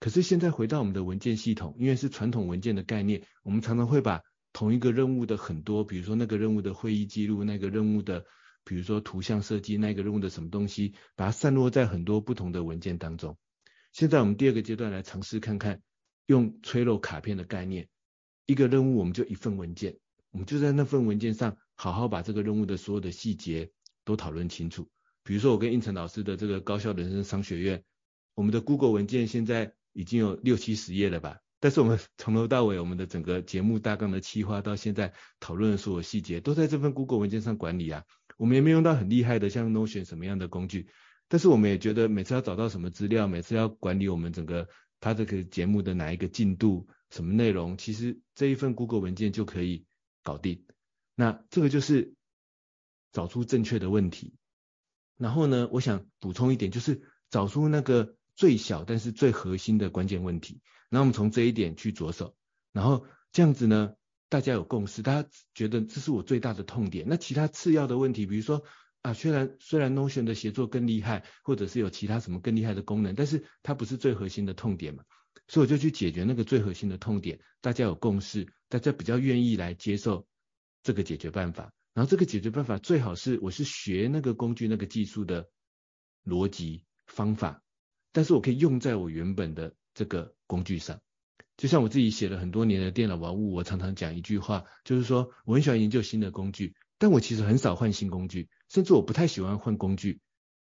[0.00, 4.22] 可是现在回到我们的文件系统，因为是传统文件的概念，我们常常会把
[4.54, 8.24] 同一个任务的很多，比如说那个任务的会议记录，那个任务的，
[8.64, 13.36] 比如说图像设计，那个任务的什么东西，把它散落在很多不同的文件当中。
[13.92, 15.82] 现在我们第二个阶段来尝试看看。
[16.26, 17.86] 用催漏卡片的概念，
[18.46, 19.98] 一个任务我们就一份文件，
[20.30, 23.70] 我们就在那份文件上好好把这个任务的所有的细节
[24.06, 24.88] 都讨论清楚。
[25.22, 27.84] 比如说我跟应成老师的这个高效人生商学院，
[28.34, 38.04] 我们的 Google 文件现在已经有六七十页了吧，但是我们从头到尾我们的整个节目大纲的企划到现在讨论的所有细节都在这份 Google 文件上管理啊。
[38.36, 40.90] 我们也没有用到很厉害的像 Notion 什么样的工具，
[41.26, 44.68] 但是我们也觉得每次要找到什么资料，每次要管理我们整个。
[45.00, 49.86] 他这个节目的哪一个进度、什么内容，其实这一份 Google 文件就可以
[50.22, 50.66] 搞定。
[51.14, 52.12] 那这个就是
[53.10, 54.34] 找出正确的问题。
[55.16, 60.60] 然后呢，我想补充一点，就是找出那个最小但是最核心的关键问题。
[60.94, 62.36] 那我们从这一点去着手，
[62.72, 63.94] 然后这样子呢，
[64.28, 67.04] 大家有共识，大家觉得这是我最大的痛点。
[67.08, 68.64] 那其他次要的问题，比如说。
[69.04, 75.04] 啊，虽然虽然 Notion 的协作更厉害，或者是有其他什么更厉害的功能，但是它不是最核心的痛点嘛，
[75.46, 80.26] 所以我就去解决那个最核心的痛点，大家有共识，大家比较愿意来接受
[80.82, 85.50] 这个解决办法，然后这个解决办法最好是我是学那个工具那个技术的
[86.24, 87.62] 逻辑方法，
[88.10, 91.00] 但是我可以用在我原本的这个工具上，
[91.56, 96.74] 就像我自己写了很多年的电脑玩物，我常常讲一句话，就是说我很喜欢研究新的工具。
[96.96, 100.20] 但我其实很少换新工具，甚至我不太喜欢换工具。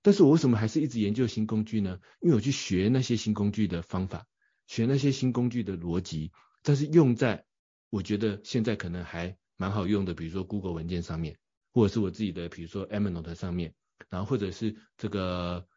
[0.03, 2.01] 但是我为什么还是一直研究新工具呢？
[2.21, 4.27] 因为我去学那些新工具的方法，
[4.67, 6.33] 学那些新工具的逻辑，
[6.63, 7.45] 但是用在
[7.91, 11.37] 我觉得现在可能还蛮好用的，比如说 Google 文件上面，
[11.73, 13.75] 或者是我自己的，比如说 Evernote 上面，
[14.09, 15.69] 然后或者是这个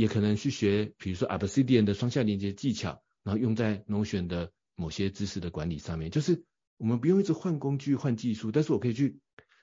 [0.00, 6.42] 也可能去学，比如说 Obsidian 的双向连接技巧，然后用在 Notion 的某些知识的管理上面，就是
[6.78, 9.18] 我们不用一直换工具换技术，但是我可以去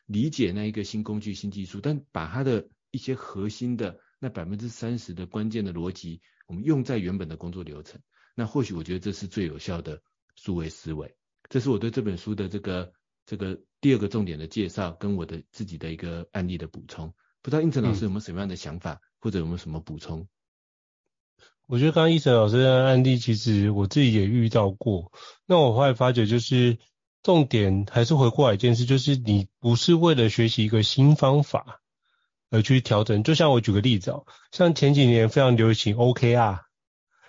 [0.06, 8.00] 理解那一个新工具新技术，但把它的一些核心的那百分之三十的关键的逻辑，我们用在原本的工作流程，
[8.36, 10.04] 那或许我觉得这是最有效的
[10.36, 11.16] 数位思维。
[11.50, 12.94] 这是我对这本书的这个
[13.26, 17.12] 这个第二个重点的介绍，跟我的自己的一个案例的补充。
[17.42, 20.26] 不知道应成老师有没有什么样的想法，嗯、或者有没有什么补充？
[21.66, 25.12] 我觉得刚刚胤丞老师的案例，其实我自己也遇到过。
[25.46, 26.78] 那我后来发觉，就是
[27.24, 31.82] 重点还是回过来一件事，就是你不是为了学习一个新方法
[32.50, 33.22] 而去调整。
[33.22, 36.60] 就像我举个例子哦，像前几年非常流行 OKR，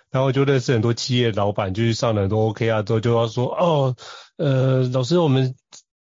[0.09, 3.97] 然后就认识很多企业老板，就是上了很多 OKR 之后，就要说哦，
[4.37, 5.53] 呃，老师，我们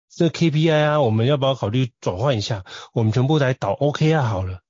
[0.08, 2.64] 这 KPI 啊，我们要不要考虑转换一下？
[2.94, 4.60] 我们全部来导 OKR 好了。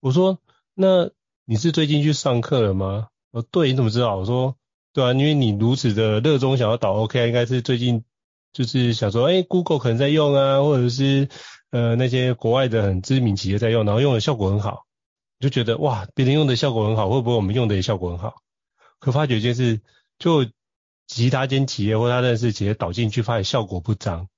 [0.00, 0.38] 我说
[0.76, 1.10] 那。
[1.48, 3.06] 你是最近去上课了吗？
[3.30, 4.16] 哦，对，你怎么知道？
[4.16, 4.56] 我说，
[4.92, 8.02] 对啊，因为你如此的热衷想要导 OK，应该是最近
[8.52, 11.28] 就是想说，哎，Google 可能在用啊，或者是
[11.70, 14.86] 呃那些国外的很知名企业在用，然后用的效果很好，
[15.38, 18.34] 就觉得哇，别人用的效果很好，会不会我们用的也效果很好？
[18.98, 19.82] 可发觉一件事，
[20.18, 20.46] 就
[21.06, 24.28] 其他间企业或他认识企业导进去，发现效果不彰，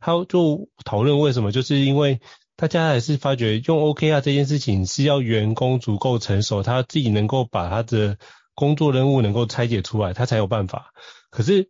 [0.00, 2.20] 他就讨论为什么，就是因为。
[2.56, 8.16] 大家还是发觉用 OKR 这件事情是要员工足够成熟，他自己能够把他的
[8.54, 10.94] 工作任务能够拆解出来，他才有办法。
[11.30, 11.68] 可是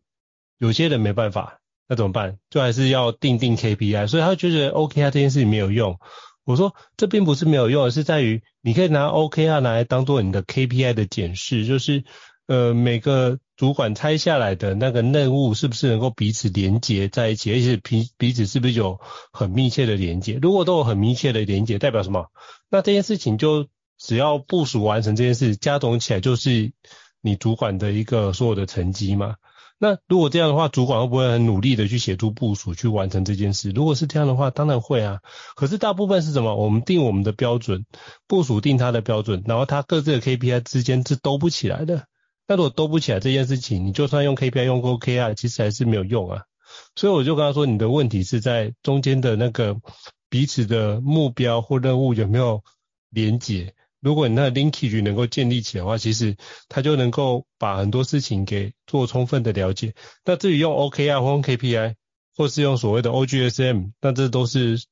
[0.59, 2.39] 有些人没办法，那怎么办？
[2.51, 5.99] 就还是要定定 KPI，所以他觉得 OKR 这件事情没有用。
[6.45, 12.05] 我说这并不是没有用，而是在于你可以拿 OKR 拿来当做你的 KPI 的检视，就是
[12.47, 13.39] 呃每个。
[13.57, 19.01] 主管拆下来的那个任务是不是能够彼此连接在一起，而且彼彼此是不是有
[19.33, 20.39] 很密切的连接？
[20.43, 22.27] 如果都有很密切的连接，代表什么？
[22.69, 26.75] 那这件事情就只要部署完成这件事，加总起来就是
[27.23, 29.37] 你主管的一个所有的成绩嘛。
[29.79, 33.71] 那如果这样的话，主管会不会很努力的去协助部署去完成这件事？
[33.71, 35.21] 如果是这样的话，当然会啊。
[35.55, 36.55] 可是大部分是什么？
[36.57, 37.87] 我们定我们的标准，
[38.27, 42.07] 部署定他的标准，然后他各自的 KPI 之间是兜不起来的。
[42.49, 46.43] 那如果兜不起来这件事情，你就算用 KPI 用 OKR，其实还是没有用啊。
[46.95, 49.77] 所以我就跟他说，你的问题是在中间的那个
[50.29, 52.63] 彼此的目标或任务有没有
[53.11, 53.75] 连结。
[54.01, 56.37] 如果你那 linkage 能够建立起来的话，其实
[56.69, 59.95] 他就能够把很多事情给做充分的了解。
[60.25, 61.95] 那至于用 OKR 或用 KPI，
[62.37, 64.85] 或是用所谓的 OGSM，那这都是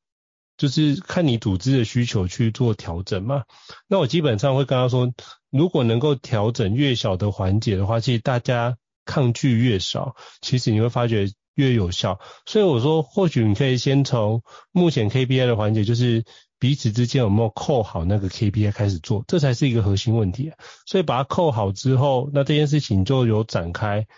[0.57, 3.45] 就是看你组织的需求去做调整嘛。
[3.89, 5.13] 那我基本上会跟他说。
[5.57, 12.19] 如果能够调整越小的环节的话，其实大家抗拒越少，其实你会发觉越有效。
[12.45, 16.25] 所以我说，或许你可以先从目前 KPI 的环节，就是
[16.59, 20.51] 彼此之间有没有扣好那个 KPI 开始做，这才是一个核心问题。
[20.87, 24.09] 所以把它扣好之后，那这件事情就有展开，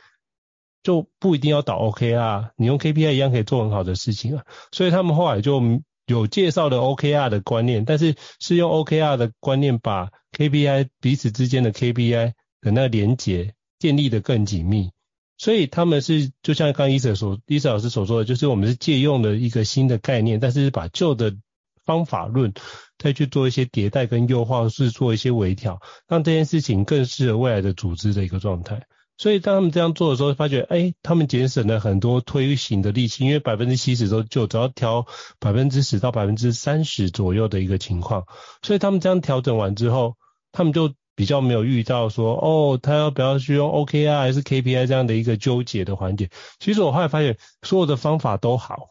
[0.82, 4.44] 就不一定要导 OK 啊你用 KPI 一样可以做很好的事情啊。
[4.72, 5.60] 所以他们后来就。
[6.06, 14.90] 有介绍的 OKR 的观念，但是是用 OKR 的观念把 KPI 彼此之间的 KPI 的那个连结建立得更紧密，
[15.36, 21.36] 所以他们是就像刚刚伊瑟所伊瑟老师所说的，就是我们是借用了一个新的概念，但是把旧的
[21.84, 22.52] 方法论
[22.98, 28.86] 再去做一些迭代跟优化，是做一些微调，让这件事情更适合未来的组织的一个状态。
[29.18, 35.06] 所以当他们这样做的时候，发觉，哎，他们节省了很多推行的力气，因为百分之七十都就只要调
[35.38, 38.24] 百分之十到百分之三十左右的一个情况。
[38.62, 40.16] 所以他们这样调整完之后，
[40.52, 46.28] 他们就比较没有遇到说，哦，他要不要去用 OKR 还是 KPI 这样的一个纠结的环节。
[46.58, 48.90] 其实我后来发现，所有的方法都好，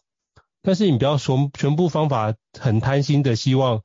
[0.64, 3.84] 但是你不要说全部方法很贪心的希望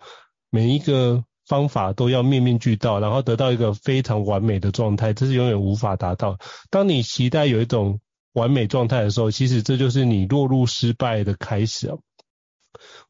[0.50, 1.22] 每一个。
[1.50, 6.38] 方法都要面面俱到，然后得到一个非常完美的状态，这是永远无法达到。
[6.70, 7.98] 当你期待有一种
[8.34, 11.96] 完美状态的时候，其实这就是你落入失败的开始啊。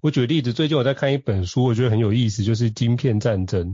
[0.00, 3.68] 我举个例子，最近我在看一本书，我觉得很有意思，就是《晶片战争》，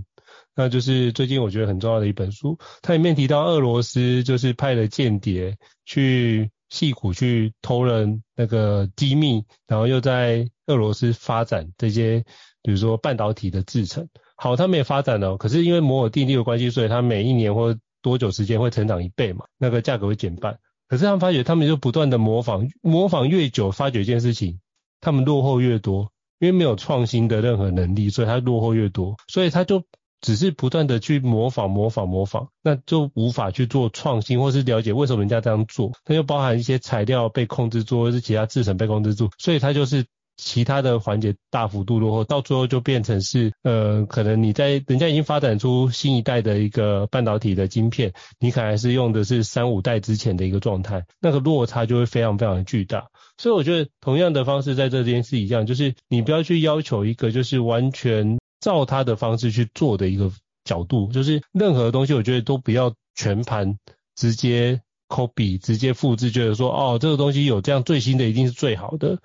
[0.56, 2.58] 那就是最近我觉得很重要的一本书。
[2.82, 12.24] 它里面提到俄罗斯就是派了间谍去矽谷去偷了那个机密，然后又在俄罗斯发展这些，
[12.62, 14.08] 比如说半导体的制程。
[14.38, 20.58] 好，他们也发展了，可是因为摩尔定律的关系，所以它每一年或多久时间会成长一倍嘛，那个价格会减半。
[20.88, 24.60] 可是他们发觉，他们就不断的模仿，模仿越久，发觉一件事情，
[25.00, 29.82] 他们落后越多，因为没有创新的任何能力，所以它落后越多，所以他就
[30.20, 35.92] 只是不断的去模仿、模仿、模仿，那就无法去做创新，或是了解为什么人家这样做。
[36.04, 40.04] 它又包含一些材料被控制住，或是其他制成被控制住，所以它就是。
[40.36, 53.06] 其他的环节大幅度落后，到最后就变成是，呃，可能你在人家已经发展出新一代的一个半导体的晶片，你可能还是用的是三五代之前的一个状态，那个落差就会非常非常的巨大。
[53.38, 60.30] 所以我觉得同样的方式在这边是一样，就是你不要去要求一个就是完全照他的方式去做的一个
[60.64, 63.78] 角度，就是任何东西我觉得都不要全盘
[64.14, 69.18] 直接 copy 直接复制，觉得说哦这个东西有这样最新的一定是最好的。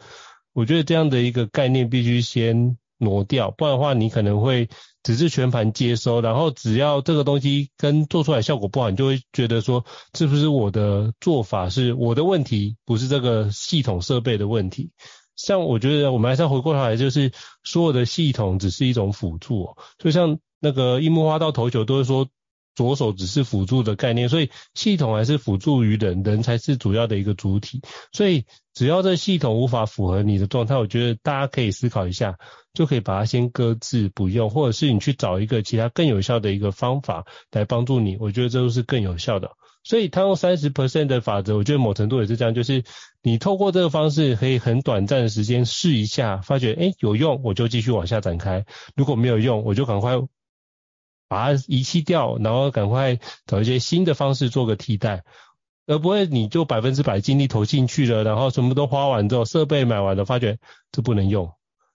[0.54, 4.70] 我觉得这样的一个概念必须先挪掉，不然的话你可能会
[5.04, 14.92] 只是全盘接收，然后只要这个东西跟做出来效果不好，你就会觉得说是不是我的做法是我的问题，不是这个系统设备的问题。
[15.36, 17.32] 像我觉得我们还是要回过头来，就是
[17.64, 22.28] 所有的系统只是一种辅助哦，就像那个樱木花道投球都是说。
[22.76, 27.82] 左手只是辅助的概念，所以系统还是辅助于人，人才是主要的一个主体。
[28.14, 32.38] 所以只要这系统无法符合你的状态，我觉得大家可以思考一下，
[32.74, 38.18] 就可以把它先搁置不用，或者是你去找一个其他更有效的一个方法来帮助你。
[38.20, 39.52] 我觉得这都是更有效的。
[39.84, 42.84] 所以他用三十 percent 的法则，我觉得某程度也是这样，就是
[43.24, 48.62] 你透过这个方式可以很短暂的时间试一下，发觉诶有用，我就继续往下展开；
[48.96, 50.18] 如果没有用，我就赶快。
[51.32, 53.18] 把它遗弃掉，然后赶快
[53.48, 55.24] 找一些新的方式做个替代，
[55.88, 60.58] 而不会你就百分之百精力投进去了，然后什么都花完之后，设备买完了，发觉
[60.92, 61.50] 这不能用。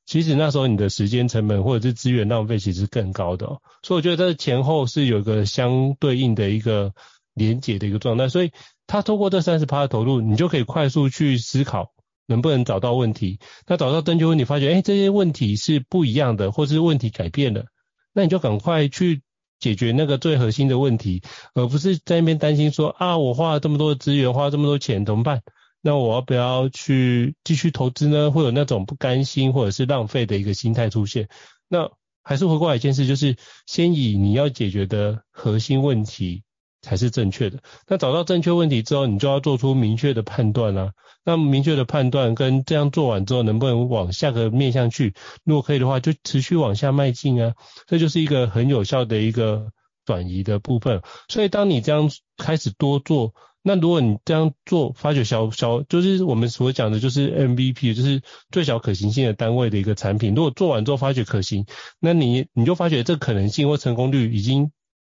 [0.07, 3.45] 其实那时候你的时间成本或者是资源浪费其实更高的，
[3.83, 6.95] 所以我觉得这前后是有一个相对应的一个
[7.35, 8.31] 连结的一个状态。
[8.31, 8.53] 所以
[8.87, 11.93] 他透过这三十趴的投入，你就可以快速去思考
[12.27, 13.39] 能不能找到问题。
[13.67, 17.67] 那找到正确问题，发觉哎这些问题是不一样的，或是问题改变了，
[18.15, 19.21] 那你就赶快去。
[19.59, 21.23] 解决那个最核心的问题，
[21.55, 25.43] 而不是在那边担心说啊，我花了这么多的资源，花了这么多钱，怎么办？
[25.81, 28.31] 那我要不要去继续投资呢？
[28.31, 31.29] 会有那种不甘心或者是浪费的一个心态出现。
[31.69, 31.91] 那
[32.23, 33.37] 还是回过来一件事，就是
[33.67, 36.43] 先以你要解决的核心问题
[36.87, 37.59] 才是正确的。
[37.89, 40.93] 那找到正确问题之后，你就要做出明确的判断啦。
[41.25, 45.13] 那明确的判断跟这样做完之后，能不能往下个面向去？
[45.43, 47.55] 如果可以的话，就持续往下迈进啊。
[47.89, 49.73] 这就是一个很有效的一个
[50.05, 51.03] 转移的部分。
[51.29, 58.23] 所以当你这样开始多做，那如果你这样做，发觉小小就是我们所讲的，就是 MVP，就是
[58.53, 60.37] 最小可行性的单位的一个产品。
[60.37, 61.67] 如果做完之后发觉可行，
[61.99, 64.71] 那你你就发觉这可能性或成功率已经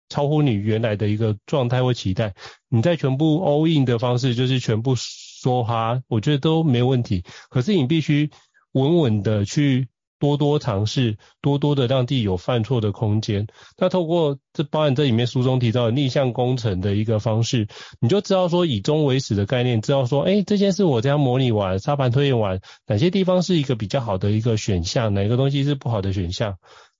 [0.09, 2.35] 超乎你原来的一个状态或期待。
[2.69, 4.95] 你在全部 all in 的方式，就是全部。
[5.45, 7.23] 说哈，我觉得都没有问题。
[7.51, 8.31] 可是你必须
[8.73, 9.89] 稳稳的去
[10.19, 13.47] 多多尝试，多多的让自己有犯错的空间。
[13.77, 17.69] 那透过这包含这里面书中提到的逆向工程的一个方式，
[18.01, 26.57] 你就知道说以终为始的概念，知道说，哎，这件事我这样模拟完，沙盘推演完，哪些地方是一个比较好的一个选项，哪个东西是不好的选项。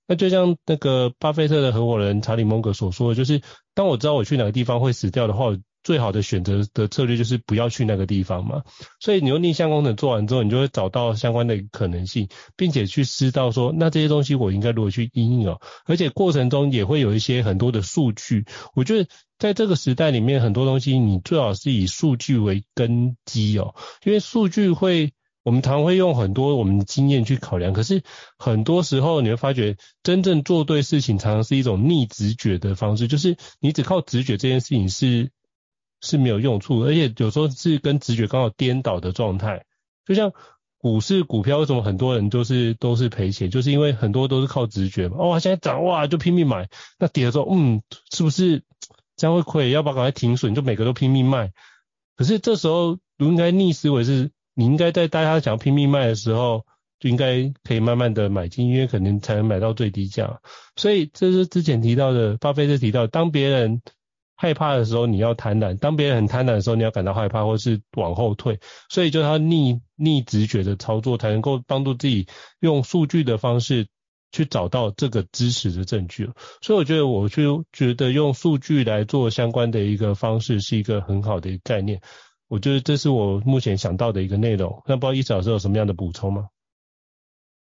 [0.07, 3.41] 那就像那个巴菲特的合伙人查理蒙格所说的，就是
[3.73, 5.55] 当我知道我去哪个地方会死掉的话。
[5.85, 8.63] 最好的选择的策略就是不要去那个地方嘛，
[8.99, 18.45] 所以你用逆向工程做完之后，你就会找到相关的可能性，并且去知道说，那这些东西我应该如何去应用哦，而且过程中也会有一些很多的数据。
[18.73, 25.13] 我觉得在这个时代里面，很多东西你最好是以数据为根基哦，因为数据会，
[25.45, 28.03] 我们常会用很多我们的经验去考量，可是
[28.37, 35.31] 很多时候你会发觉，真正做对事情常常是一种逆直觉的方式，就是你只靠直觉这件事情是。
[36.01, 39.65] 是没有用处，而且有时候是跟直觉刚好颠倒的状态。
[40.05, 40.33] 就像
[40.77, 43.49] 股市股票，为什么很多人都是都是赔钱？
[43.49, 45.15] 就是因为很多都是靠直觉嘛。
[45.17, 46.69] 哦，现在涨哇，就拼命买。
[46.99, 47.81] 那跌的时候，嗯，
[48.11, 48.61] 是不是
[49.15, 49.71] 这样会亏？
[49.71, 50.53] 要不要赶快停损？
[50.53, 51.53] 就每个都拼命卖。
[52.15, 56.65] 可是这时候，如应该逆思维是，你应该在大家想拼命卖的时候，
[56.99, 60.41] 就应该可以慢慢的买进，因为可能才能买到最低价。
[60.75, 63.81] 所以这是之前提到的，巴菲特提到，当别人。
[64.37, 72.27] 害怕的时候你要贪婪，当别人很贪婪的时候你要感到害怕或是往后退，所以就他逆逆直觉的操作才能够帮助自己
[72.59, 73.87] 用数据的方式
[74.33, 76.29] 去找到这个支持的证据。
[76.61, 82.01] 所以我觉得我就觉得用数据来做相关的一个方式是一个很好的一个概念。
[82.55, 84.81] 我觉得这是我目前想到的一个内容。
[84.87, 86.47] 那不知道易老师有什么样的补充吗？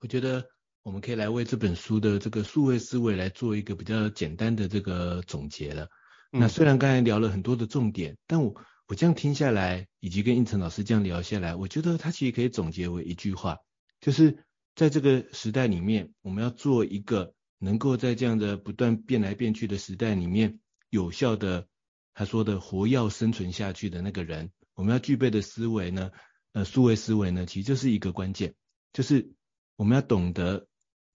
[0.01, 0.45] 我觉得
[0.83, 5.89] 我们可以来为这本书的这个数位思维来做一个比较简单的这个总结了。
[6.31, 8.53] 那虽然刚才聊了很多的重点，但我
[8.87, 13.57] 我这样听下来，以及跟应成老师这样聊下来，我觉得他其实可以总结为一句话，
[13.99, 20.59] 就是在这个时代里面，我们要做一个能够在这样的不断变来变去的时代里面，
[20.91, 21.67] 有效的
[22.13, 26.11] 他说的活要生存下去的那个人，我们要具备的思维呢，
[26.53, 28.55] 呃，数位思维呢，其实就是一个关键，
[28.91, 29.31] 就是
[29.75, 30.67] 我们要懂得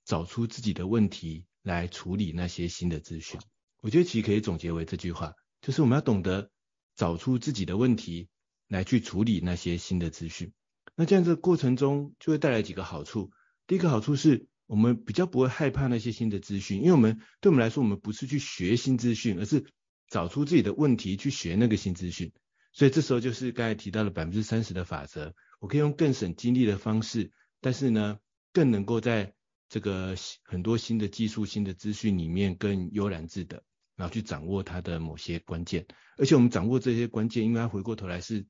[0.05, 3.41] 找出自己的问题来处理那些新的资讯。
[3.81, 6.51] 我觉得其实可以总结为这句话，就是我们要懂得
[6.97, 8.29] 找出自己的问题
[8.69, 10.53] 来去处理那些新的资讯。
[10.97, 13.31] 那这样子过程中就会带来几个好处。
[13.67, 19.65] 第一个好处是我们比较不会害怕那些新的资讯，因为我们对我们来说，我们不是去学新资讯，而是
[20.09, 22.33] 找出自己的问题去学那个新资讯。
[22.79, 28.21] 所以这时候就是刚才提到了百分之三十的法则，我可以用更省精力的方式，但是呢，
[28.53, 29.35] 更能够在
[29.69, 30.15] 这个
[30.45, 33.65] 很多新的技术、新的资讯里面更悠然自得，
[33.97, 35.89] 然后去掌握它的某些关键。
[36.19, 38.47] 而且我们掌握这些关键，应该回过头来是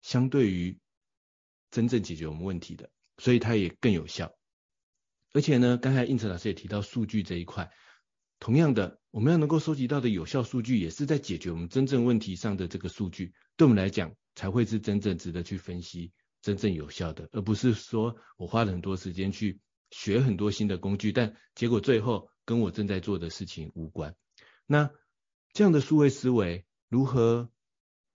[0.00, 0.78] 相对于
[1.70, 4.32] 真正解决我们问题的，所以它也更有效。
[5.34, 7.70] 而且呢，刚才应成老师也提到数据这一块。
[8.40, 24.14] 同样的，我们要能够收集到的有效数据，也是在解决我们真正问题上的这个数据，对我们来讲才会是真正值得去分析、真正有效的，而不是说我花了很多时间去学很多新的工具，但结果最后跟我正在做的事情无关。
[24.66, 24.90] 那
[25.54, 27.50] 这样的数位思维，如何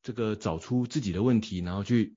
[0.04, 2.16] 这个找出自己的问题，然后去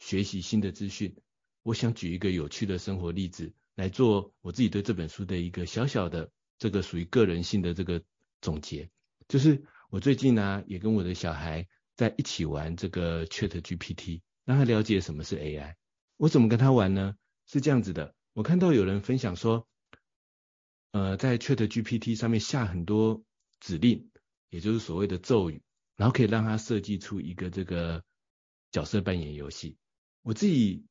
[0.00, 1.16] 学习新的资讯？
[1.62, 6.32] 我想举一个有趣的生活例子来做我自己对这本书的一个小小的。
[6.62, 8.04] 这个属于个人性的这个
[8.40, 8.88] 总结，
[9.26, 15.74] 就是我最近呢、也跟我的小孩在一起玩这个 ChatGPT，让他了解什么是 AI。
[16.18, 17.16] 我怎么跟他玩呢？
[17.46, 19.66] 是这样子的，我看到有人分享说，
[20.92, 23.24] 呃，在 ChatGPT 上面下很多
[23.58, 24.08] 指令，
[24.48, 25.64] 也就是所谓的咒语，
[25.96, 28.04] 然后可以让他设计出一个这个
[28.70, 29.76] 角色扮演游戏。
[30.22, 30.84] 我自己。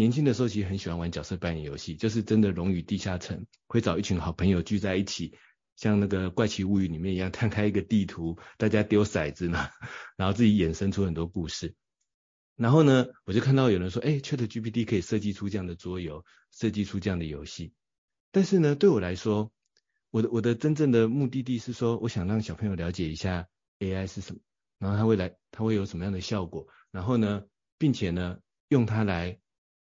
[0.00, 5.36] 年轻的时候其实很喜欢玩角色扮演游戏，就是真的《龙与地下城》会找一群好朋友聚在一起，
[5.76, 9.68] 像那个《怪奇物语》里面一样，摊开一个地图，大家丢骰子嘛，
[10.16, 11.74] 然后自己衍生出很多故事。
[12.56, 17.74] 然后呢，我就看到有人说，哎，ChatGPT 可以设计出这样的桌游，设计出这样的游戏。
[18.32, 19.52] 但是呢，对我来说，
[20.10, 23.48] 我的我的真正的目的地是说，我想让小朋友了解一下
[23.80, 24.40] AI 是什么，
[24.78, 27.44] 然后它会来，它会有什么样的效果，然后呢，
[27.76, 28.38] 并且呢，
[28.68, 29.38] 用它来。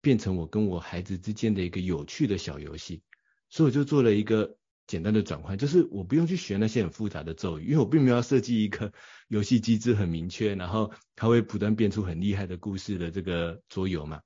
[0.04, 3.02] 变成我跟我孩子之间的一个有趣的小游戏，
[3.50, 8.92] 所以我就做了一个简单的转换，就是我不用去学那些很复杂的咒语，因为我并没有要设计一个
[9.30, 14.20] 游戏机制很明确，然后它会不断变出很厉害的故事的这个桌游嘛。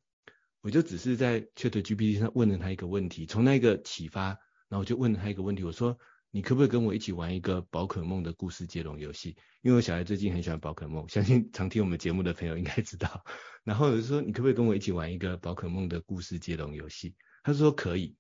[0.62, 4.30] 我就只是在 ChatGPT 上问了他一个问题，从那个启发，
[4.68, 5.98] 然后我就问了他一个问题，我说。
[6.30, 9.36] 你可不可以跟我一起玩一个宝可梦的故事接龙游戏？
[9.62, 13.26] 因为我小孩最近很喜欢宝可梦，相信常听我们节目的朋友应该知道。
[13.64, 17.16] 然后我就说，你可不可以跟我一起玩一个宝可梦的故事接龙游戏？
[17.44, 18.16] 他说可以。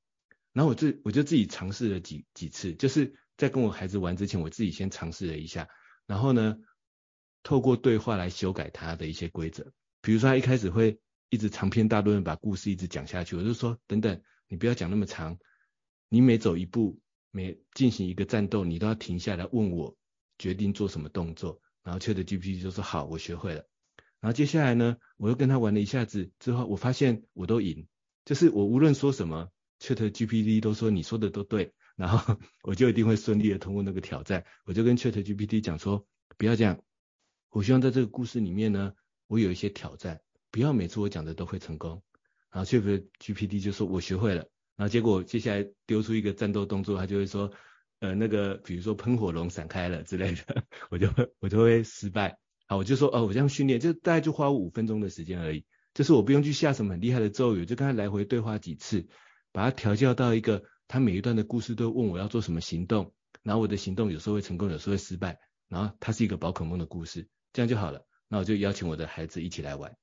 [0.54, 5.68] 然后我自我就自己尝试了几几次，就是在跟我孩子玩之前，我自己先尝试了一下。
[6.08, 6.58] 然后呢，
[7.44, 9.72] 透过对话来修改他的一些规则。
[10.02, 11.00] 比如说他一开始会
[11.30, 15.38] 一直长篇大论把故事一直讲下去，我就说等等，你不要讲那么长，
[16.10, 17.00] 你每走一步。
[17.38, 19.96] 每进行一个战斗，你都要停下来问我
[20.40, 23.64] 决定做什么动作，然后 ChatGPT 就说好，我学会了。
[24.20, 27.88] 然后接下来呢，我又跟他玩了一下子之后，我发现我都赢，
[28.26, 34.44] 就是我无论说什么，ChatGPT 都说你说的都对，然后 我就一定会顺利的通过那个挑战。
[34.66, 36.08] 我就跟 ChatGPT 讲说，
[36.40, 36.82] 不要这样，
[37.52, 38.94] 我希望在这个故事里面呢，
[39.28, 42.02] 我有一些挑战，不要每次我讲的都会成功。
[42.50, 44.48] 然后 ChatGPT 就说我学会了。
[44.78, 47.52] 然后结果接下来丢出一个战斗动作，他就会说，
[48.00, 52.38] 呃，那个比如说喷火龙闪开了之类的， 我就会我就会失败。
[52.68, 59.08] 好，我就说哦，我这样训练就大概就花五分钟的时间而已，就是我不用去下什么很厉害的咒语，就跟他来回对话几次，
[59.52, 68.06] 把他调教到一个他每一段的故事都问我要做什么行动，然后我的行动有时候会成功，有时候会失败，然后它是一个宝可梦的故事，这样就好了。
[68.28, 69.96] 那我就邀请我的孩子一起来玩。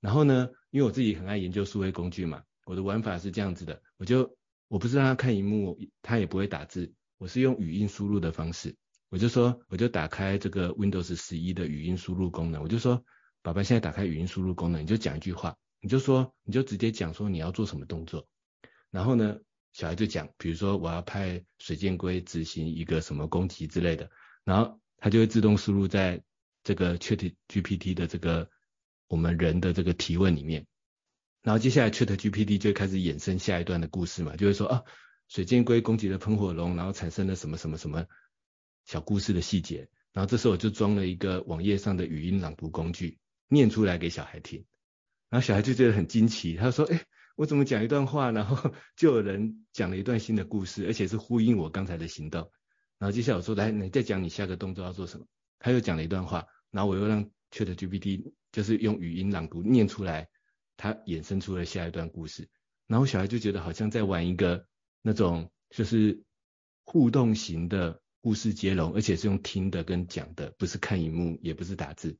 [0.00, 2.42] 然后呢，因为我自己很爱研究数位工具嘛。
[2.66, 4.36] 我的玩法是这样子的，我就
[4.66, 8.74] 我不是让他看荧幕，他也不会打字，我是用语音输入的方式，
[9.08, 13.04] 我就说我就打开这个 Windows 十一的语音输入功能，我就说
[13.40, 18.26] 爸爸现在打开语音输入功能，你就讲一句话，你就说你就直接讲说你要做什么动作，
[18.90, 19.38] 然后呢
[19.72, 24.10] 小孩就讲，比如说我要派水箭龟执行一个什么攻击之类的，
[24.42, 26.20] 然后他就会自动输入在
[26.64, 28.50] 这个 ChatGPT 的这个
[29.06, 30.66] 我们人的这个提问里面。
[31.46, 34.82] 然后接下来 ChatGPT 就开始衍生下一段的故事嘛，就会说啊，
[35.28, 38.04] 水箭龟攻击了喷火龙，然后产生了什么什么什么
[38.84, 39.88] 小故事的细节。
[40.12, 44.64] 然后这时候我就装了一个网页上的语音朗读工具，念出来给小孩听。
[45.30, 47.04] 然后小孩就觉得很惊奇，他说，哎，
[47.36, 52.50] 我怎么讲一段话，然后就有人讲了一段新的故事，而且是呼应我刚才的行动。
[52.98, 55.26] 然后接下来我说，来，你再讲你下个动作要做什么。
[55.60, 60.28] 他又讲了一段话，然后我又让 ChatGPT 就是用语音朗读念出来，
[60.76, 62.48] 他衍生出了下一段故事。
[62.86, 64.66] 然后小孩就觉得好像在玩一个
[65.02, 66.22] 那种就是
[66.84, 72.16] 互动型的故事接龙，而且是用听的跟讲的，不是看荧幕，也不是打字，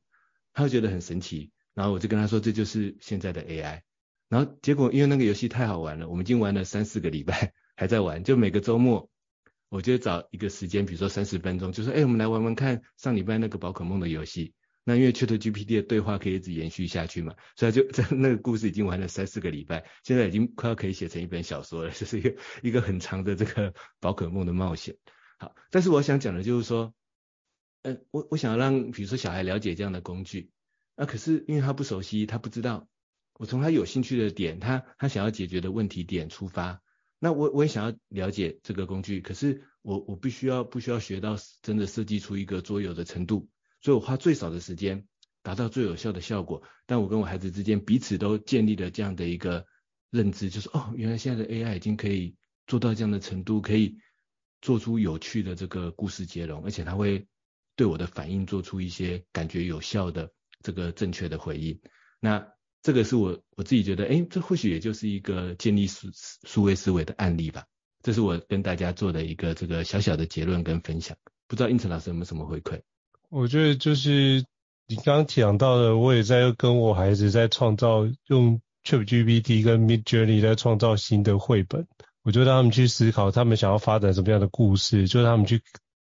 [0.53, 1.51] 他就觉得很神奇。
[1.73, 3.81] 然后我就跟他说，这就是现在的 AI。
[4.29, 8.23] 然后结果因为那个游戏太好玩了，我们已经玩了三四个礼拜，还在玩。
[8.23, 9.09] 就每个周末，
[9.69, 14.53] 我就找一个时间，比如说三十分钟，就说，哎，我们来玩玩看上礼拜那个宝可梦的游戏。
[14.89, 24.95] 那因为 ChatGPT 的对话可以一直延续下去嘛，所以就在 那个故事已经玩了三四个礼拜，现在已经快要可以写成一本小说了， 这是一个一个很长的这个宝可梦的冒险。
[25.39, 26.93] 好，但是我想讲的就是说，
[27.81, 30.51] 呃，我我想要让比如说小孩了解这样的工具。
[30.95, 32.87] 那、啊、可是因为他不熟悉，他不知道。
[33.33, 36.81] 我从他有兴趣的点，他他想要解决的问题点出发。
[37.19, 43.49] 那我我也想要了解这个工具，可是我我必须要不需要学到真的设计出一个桌游的程度，
[43.81, 45.07] 所以我花最少的时间
[45.43, 46.63] 达到最有效的效果。
[46.85, 49.65] 但我跟我孩子之间彼此都建立了这样的一个
[50.09, 53.97] 认知，就是哦，原来现在的 AI 已经可以做到这样的程度，可以
[54.61, 57.27] 做出有趣的这个故事接龙，而且他会
[57.75, 60.31] 对我的反应做出一些感觉有效的。
[60.63, 61.79] 这个正确的回应，
[62.19, 62.47] 那
[62.81, 66.09] 这个是我我自己觉得，哎，这或许也就是一个建立数
[66.47, 67.65] 数位思维的案例吧。
[68.01, 71.15] 这是我跟大家做的一个这个小小的结论跟分享。
[71.47, 72.81] 不知道应成老师有没有什么回馈？
[73.29, 74.43] 我觉得就是
[74.87, 81.87] 你刚刚讲到的，我也在跟我孩子在创造用 ChatGPT 跟 Midjourney 在创造新的绘本。
[82.23, 85.61] 我就让他们去思考，他们想要发展什么样的故事，就让他们去。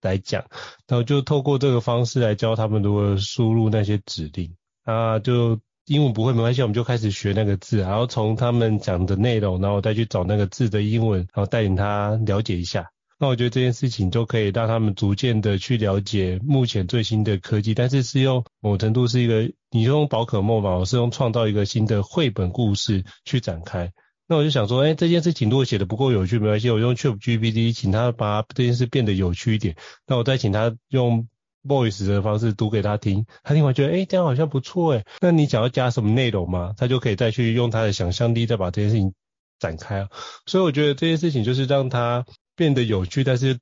[0.01, 0.45] 来讲，
[0.87, 12.91] 然后就透过这个方式来教他们如何输入那些指令啊，就英文不会没关系，我们就开始学那个字，然后从他们讲的内容，然后再去找那个字的英文，然后带领他了解一下。
[13.17, 23.93] 那我觉得这件事情就可以让他们逐渐的去了解目前最新的科技，但是是用某程度是一个，你用宝可梦嘛，我是用创造一个新的绘本故事去展开。
[24.27, 29.75] 那我就想说，哎，这件事情如果写的不够有趣，没关系，我用 ChatGPT 请他把这件事变得有趣一点。
[30.07, 31.27] 那我再请他用
[31.63, 35.05] Voice 的方式读给他听，他听完觉得，哎，这样好像不错，哎。
[35.21, 36.73] 那你想要加什么内容吗？
[36.75, 39.13] 他就可以再去用他的想象力再把这件事情
[39.59, 40.07] 展开。
[40.47, 42.25] 所以我觉得这件事情就是让他
[42.55, 43.59] 变得有趣，但是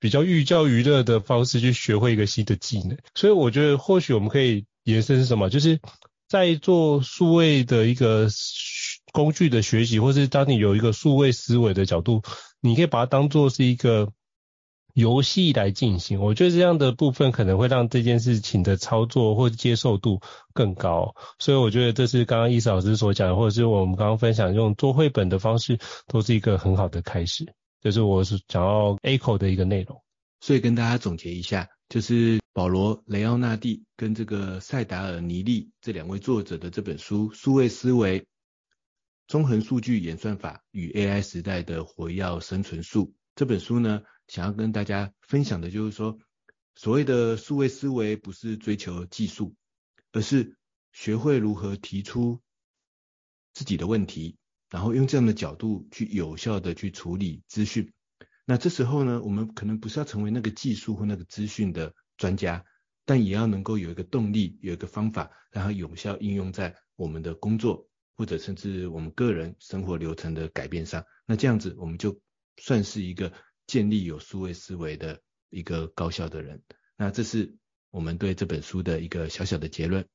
[0.00, 2.96] 比较寓教于乐的方式去学会一个新的技能。
[3.14, 5.80] 所以我觉得或许我们可以延伸是什么，就是
[6.28, 8.28] 在做数位的一个。
[9.12, 12.20] 工具的学习，或是当你有一个数位思维的角度，
[12.60, 14.12] 你可以把它当做是一个
[14.92, 16.20] 游戏来进行。
[16.20, 20.20] 我觉得这样的部分可能会让这件事情的操作或接受度
[20.52, 21.14] 更高。
[21.38, 25.78] 所以我觉得这是刚刚伊斯老师所讲的，或者是我们刚刚分享用做绘本的方式，
[26.08, 27.54] 都是一个很好的开始。
[27.86, 30.02] 就是我是想要 echo 的一个内容。
[30.40, 38.20] 所以跟大家总结一下，就是保罗·雷奥纳蒂跟这个塞达尔·尼利这两位作者的这本书《数位思维》。
[39.28, 46.18] 综合数据演算法与 AI 时代的活跃生存术这本书呢，想要跟大家分享的就是说，
[46.74, 49.54] 所谓的数位思维不是追求技术，
[50.10, 50.56] 而是
[50.92, 52.40] 学会如何提出
[53.54, 54.38] 自己的问题，
[54.70, 57.92] 然后用这样的角度去有效的去处理资讯。
[58.44, 62.64] 那这时候呢，我们可能不是要成为那个技术或那个资讯的专家，
[63.04, 67.88] 但也要能够有一个动力，有一个方法，然后有效应用在我们的工作。
[68.18, 72.18] 或者甚至我们个人生活流程的改变上，那这样子我们就
[72.56, 73.30] 算是一个
[73.66, 76.62] 建立有数位思维的一个高效的人。
[76.96, 77.54] 那这是
[77.90, 80.06] 我们对这本书的一个小小的结论。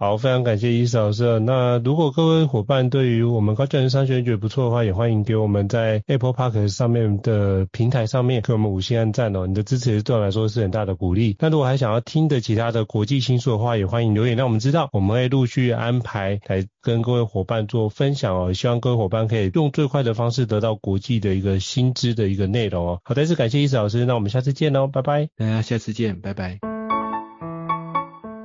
[0.00, 1.40] 好，非常感谢伊斯老师。
[1.40, 9.48] 那如果各位伙伴对于我们高教人商学院觉得不错的话，也欢迎给我们在 Apple Park 上面的平台上面给我们五星按赞哦。
[9.48, 11.34] 你的支持对我来说是很大的鼓励。
[11.40, 18.52] 那如果还想要听的其他的国际新书的话，也欢迎留言让我们知道，我们会陆续安排来跟各位伙伴做分享哦。
[18.52, 23.00] 希望各位伙伴可以用最快的方式得到国际的一个新知的一个内容哦。
[23.02, 25.28] 好，再次感谢伊斯老师，那我们下次见喽，拜拜。
[25.36, 26.77] 大家下次见，拜拜。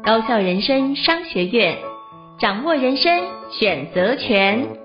[0.06, 1.78] 高校人生商学院，
[2.38, 4.83] 掌握人生选择权。